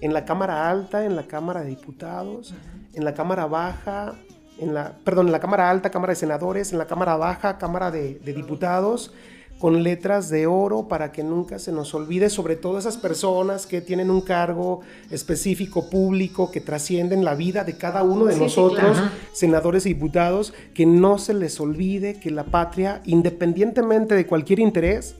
[0.00, 2.52] en la Cámara Alta, en la Cámara de Diputados,
[2.94, 4.14] en la Cámara Baja,
[4.58, 7.92] en la, perdón, en la Cámara Alta, Cámara de Senadores, en la Cámara Baja, Cámara
[7.92, 9.14] de, Diputados,
[9.60, 13.82] con letras de oro para que nunca se nos olvide, sobre todo esas personas que
[13.82, 14.80] tienen un cargo
[15.10, 18.96] específico público que trascienden la vida de cada uno de nosotros,
[19.32, 25.16] senadores y diputados, que no se les olvide que la patria, independientemente de cualquier interés,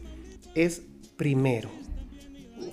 [0.55, 0.82] es
[1.18, 1.68] primero.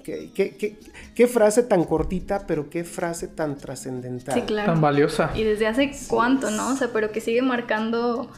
[0.05, 4.35] ¿Qué, frase tan cortita, pero qué frase tan trascendental.
[4.35, 4.71] Sí, claro.
[4.71, 5.31] Tan valiosa.
[5.35, 6.69] Y desde hace cuánto, ¿no?
[6.69, 8.31] O sea, pero que sigue marcando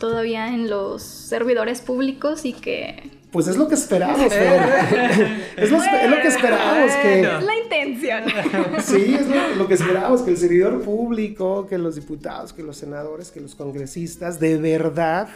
[0.00, 5.42] todavía en los servidores públicos y que Pues es lo que esperamos, Fer.
[5.56, 6.92] es, lo, es, lo, que esperamos.
[7.02, 8.24] Que, es la intención.
[8.82, 12.78] sí, es lo, lo, que esperamos, que el servidor público, que los diputados, que los
[12.78, 15.28] senadores, que los congresistas, de verdad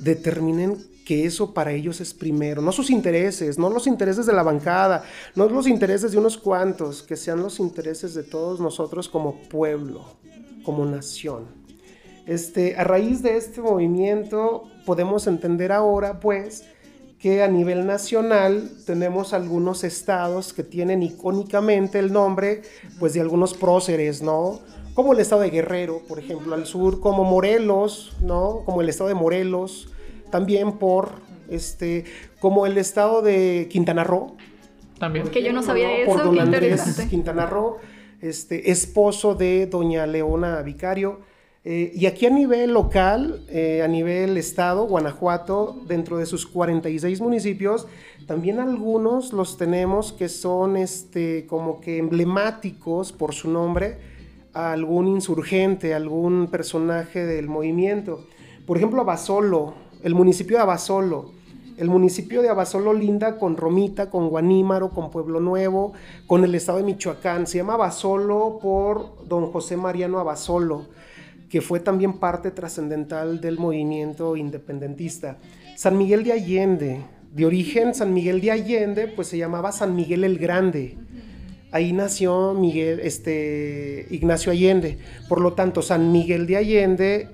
[0.00, 4.42] determinen que eso para ellos es primero, no sus intereses, no los intereses de la
[4.42, 5.04] bancada,
[5.34, 10.04] no los intereses de unos cuantos, que sean los intereses de todos nosotros como pueblo,
[10.64, 11.59] como nación.
[12.30, 16.64] Este, a raíz de este movimiento podemos entender ahora pues
[17.18, 22.62] que a nivel nacional tenemos algunos estados que tienen icónicamente el nombre
[23.00, 24.60] pues de algunos próceres, ¿no?
[24.94, 28.62] Como el estado de Guerrero, por ejemplo, al sur, como Morelos, ¿no?
[28.64, 29.92] Como el estado de Morelos,
[30.30, 31.10] también por,
[31.48, 32.04] este,
[32.38, 34.36] como el estado de Quintana Roo.
[35.00, 35.26] También.
[35.30, 36.12] Que yo no sabía eso.
[36.12, 37.78] Por don Andrés Quintana Roo,
[38.20, 41.28] este, esposo de doña Leona Vicario.
[41.62, 47.20] Eh, y aquí a nivel local, eh, a nivel estado, Guanajuato, dentro de sus 46
[47.20, 47.86] municipios,
[48.26, 53.98] también algunos los tenemos que son este, como que emblemáticos por su nombre
[54.54, 58.24] a algún insurgente, algún personaje del movimiento.
[58.66, 61.32] Por ejemplo, Abasolo, el municipio de Abasolo.
[61.76, 65.94] El municipio de Abasolo linda con Romita, con Guanímaro, con Pueblo Nuevo,
[66.26, 67.46] con el estado de Michoacán.
[67.46, 70.86] Se llama Abasolo por don José Mariano Abasolo,
[71.50, 75.36] que fue también parte trascendental del movimiento independentista.
[75.76, 77.00] San Miguel de Allende,
[77.34, 80.96] de origen San Miguel de Allende, pues se llamaba San Miguel el Grande.
[81.72, 84.98] Ahí nació Miguel, este, Ignacio Allende.
[85.28, 87.28] Por lo tanto, San Miguel de Allende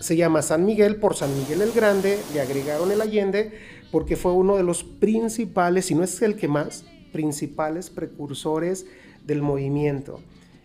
[0.00, 3.52] se llama San Miguel por San Miguel el Grande, le agregaron el Allende
[3.90, 8.86] porque fue uno de los principales, si no es el que más, principales precursores
[9.26, 10.20] del movimiento.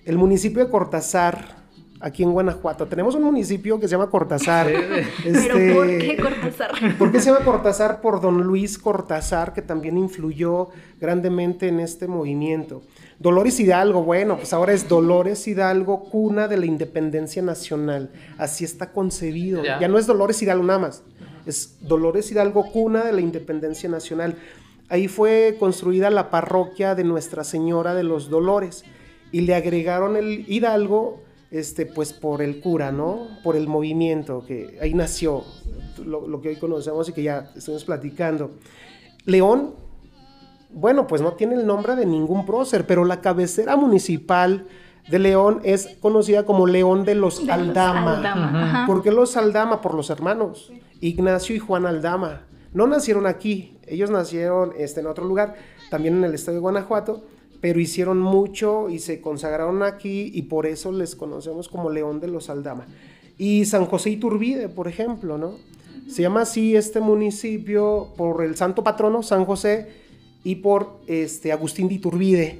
[0.05, 1.66] El municipio de Cortázar,
[1.99, 4.69] aquí en Guanajuato, tenemos un municipio que se llama Cortázar.
[4.69, 6.71] Este, ¿Pero por qué Cortázar?
[6.97, 8.01] ¿Por qué se llama Cortázar?
[8.01, 10.69] Por don Luis Cortázar, que también influyó
[10.99, 12.83] grandemente en este movimiento.
[13.19, 18.11] Dolores Hidalgo, bueno, pues ahora es Dolores Hidalgo, cuna de la independencia nacional.
[18.37, 19.63] Así está concebido.
[19.63, 21.03] Ya, no es Dolores Hidalgo nada más,
[21.45, 24.35] es Dolores Hidalgo, cuna de la independencia nacional.
[24.89, 28.85] Ahí fue construida la parroquia de Nuestra Señora de los Dolores
[29.31, 31.21] y le agregaron el Hidalgo,
[31.51, 33.27] este, pues por el cura, ¿no?
[33.43, 35.43] Por el movimiento que ahí nació,
[36.03, 38.51] lo, lo que hoy conocemos y que ya estamos platicando.
[39.25, 39.87] León
[40.69, 44.67] bueno, pues no tiene el nombre de ningún prócer, pero la cabecera municipal
[45.09, 48.83] de León es conocida como León de los Aldama.
[48.85, 49.81] ¿Por qué los Aldama?
[49.81, 52.41] Por los hermanos, Ignacio y Juan Aldama.
[52.73, 55.55] No nacieron aquí, ellos nacieron este, en otro lugar,
[55.89, 57.23] también en el estado de Guanajuato,
[57.61, 62.27] pero hicieron mucho y se consagraron aquí y por eso les conocemos como León de
[62.27, 62.87] los Aldama.
[63.37, 65.55] Y San José Iturbide, por ejemplo, ¿no?
[66.07, 69.87] Se llama así este municipio por el santo patrono, San José,
[70.43, 72.59] y por este, Agustín de Iturbide.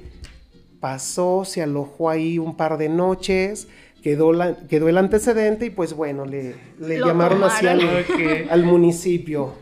[0.80, 3.66] Pasó, se alojó ahí un par de noches,
[4.02, 9.54] quedó, la, quedó el antecedente y pues bueno, le, le llamaron así al, municipio.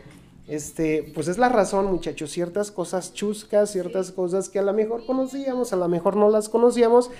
[0.47, 5.05] Este, pues es la razón, muchachos, ciertas cosas chuscas, ciertas cosas que a lo mejor
[5.05, 7.11] conocíamos, a lo mejor no las conocíamos,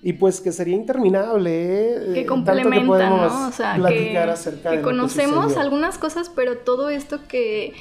[0.00, 2.12] y pues que sería interminable, ¿eh?
[2.14, 3.48] Que complementan, ¿no?
[3.48, 7.74] O sea, platicar acerca que conocemos algunas cosas, pero todo esto que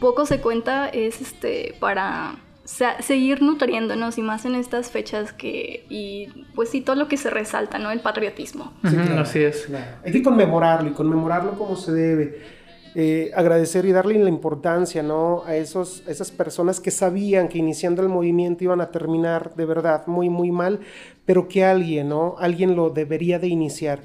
[0.00, 6.28] poco se cuenta es este para seguir nutriéndonos y más en estas fechas que y
[6.56, 8.72] pues sí todo lo que se resalta no el patriotismo.
[9.18, 9.68] Así es.
[10.04, 12.55] hay que conmemorarlo y conmemorarlo como se debe
[12.98, 15.42] eh, agradecer y darle la importancia ¿no?
[15.44, 20.06] a esos, esas personas que sabían que iniciando el movimiento iban a terminar de verdad
[20.06, 20.80] muy, muy mal,
[21.26, 22.36] pero que alguien, ¿no?
[22.38, 24.00] alguien lo debería de iniciar.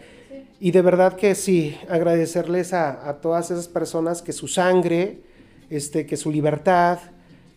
[0.59, 5.21] Y de verdad que sí, agradecerles a, a todas esas personas que su sangre,
[5.69, 6.99] este, que su libertad,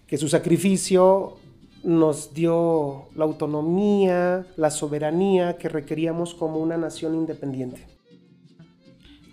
[0.07, 1.39] que su sacrificio
[1.83, 7.85] nos dio la autonomía, la soberanía que requeríamos como una nación independiente.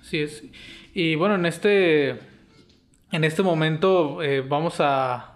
[0.02, 0.44] Así es.
[0.94, 2.20] Y bueno, en este,
[3.12, 5.32] en este momento eh, vamos a,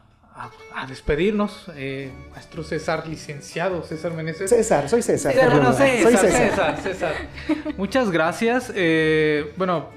[0.74, 1.68] a, despedirnos.
[1.76, 4.49] Eh, maestro César, licenciado César Meneses.
[4.49, 5.34] César, soy César.
[5.34, 7.16] César, soy César, César,
[7.78, 8.72] Muchas gracias.
[8.76, 9.89] Eh, bueno,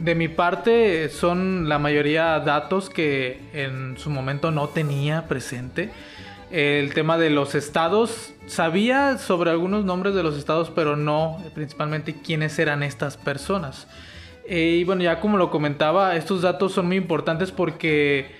[0.00, 5.90] de mi parte son la mayoría datos que en su momento no tenía presente.
[6.50, 12.14] El tema de los estados, sabía sobre algunos nombres de los estados, pero no principalmente
[12.14, 13.86] quiénes eran estas personas.
[14.48, 18.30] Eh, y bueno, ya como lo comentaba, estos datos son muy importantes porque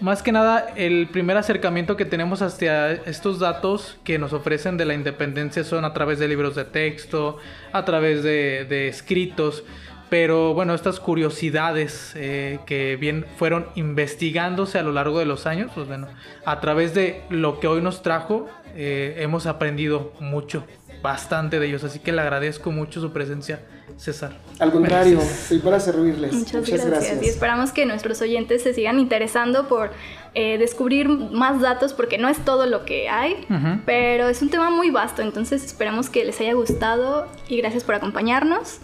[0.00, 4.84] más que nada el primer acercamiento que tenemos hacia estos datos que nos ofrecen de
[4.84, 7.38] la independencia son a través de libros de texto,
[7.72, 9.64] a través de, escritos
[10.10, 15.70] Pero bueno, estas curiosidades eh, que bien fueron investigándose a lo largo de los años,
[15.74, 16.08] pues bueno,
[16.44, 20.66] a través de lo que hoy nos trajo, eh, hemos aprendido mucho,
[21.02, 21.84] bastante de ellos.
[21.84, 23.60] Así que le agradezco mucho su presencia,
[23.96, 24.43] César.
[24.58, 26.32] Al contrario, estoy para servirles.
[26.32, 27.22] Muchas, gracias.
[27.22, 29.90] Y esperamos que nuestros oyentes se sigan interesando por
[30.34, 33.46] eh, descubrir más datos, porque no es todo lo que hay,
[33.84, 35.22] pero es un tema muy vasto.
[35.22, 38.80] Entonces esperamos que les haya gustado y gracias por acompañarnos.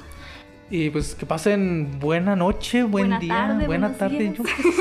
[0.70, 4.32] Y pues que pasen buena noche, buen día, buena tarde.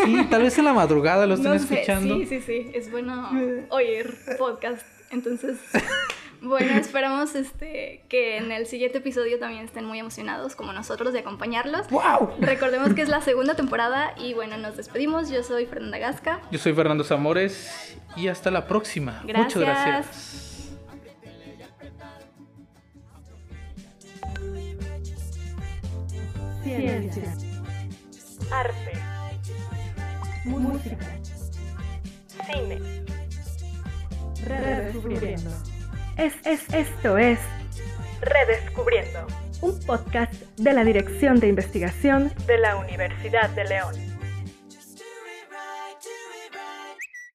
[0.05, 2.15] sí, tal vez en la madrugada lo estén escuchando.
[2.15, 2.71] Sí, sí, sí.
[2.75, 3.29] Es bueno
[3.69, 4.85] oír podcast.
[5.11, 5.57] Entonces,
[6.41, 11.19] bueno, esperamos este, que en el siguiente episodio también estén muy emocionados como nosotros de
[11.19, 11.89] acompañarlos.
[11.89, 12.35] ¡Wow!
[12.39, 15.29] Recordemos que es la segunda temporada y bueno, nos despedimos.
[15.29, 16.41] Yo soy Fernanda Gasca.
[16.51, 19.21] Yo soy Fernando Zamores y hasta la próxima.
[19.25, 19.55] Gracias.
[19.55, 20.69] Muchas gracias.
[26.63, 27.35] Ciencia.
[28.51, 28.91] Arte.
[30.45, 30.97] Música.
[32.45, 33.05] Cine.
[34.45, 35.68] Redescubriendo.
[36.19, 37.39] Es, es, esto es
[38.19, 39.25] Redescubriendo,
[39.61, 44.08] un podcast de la Dirección de Investigación de la Universidad de León.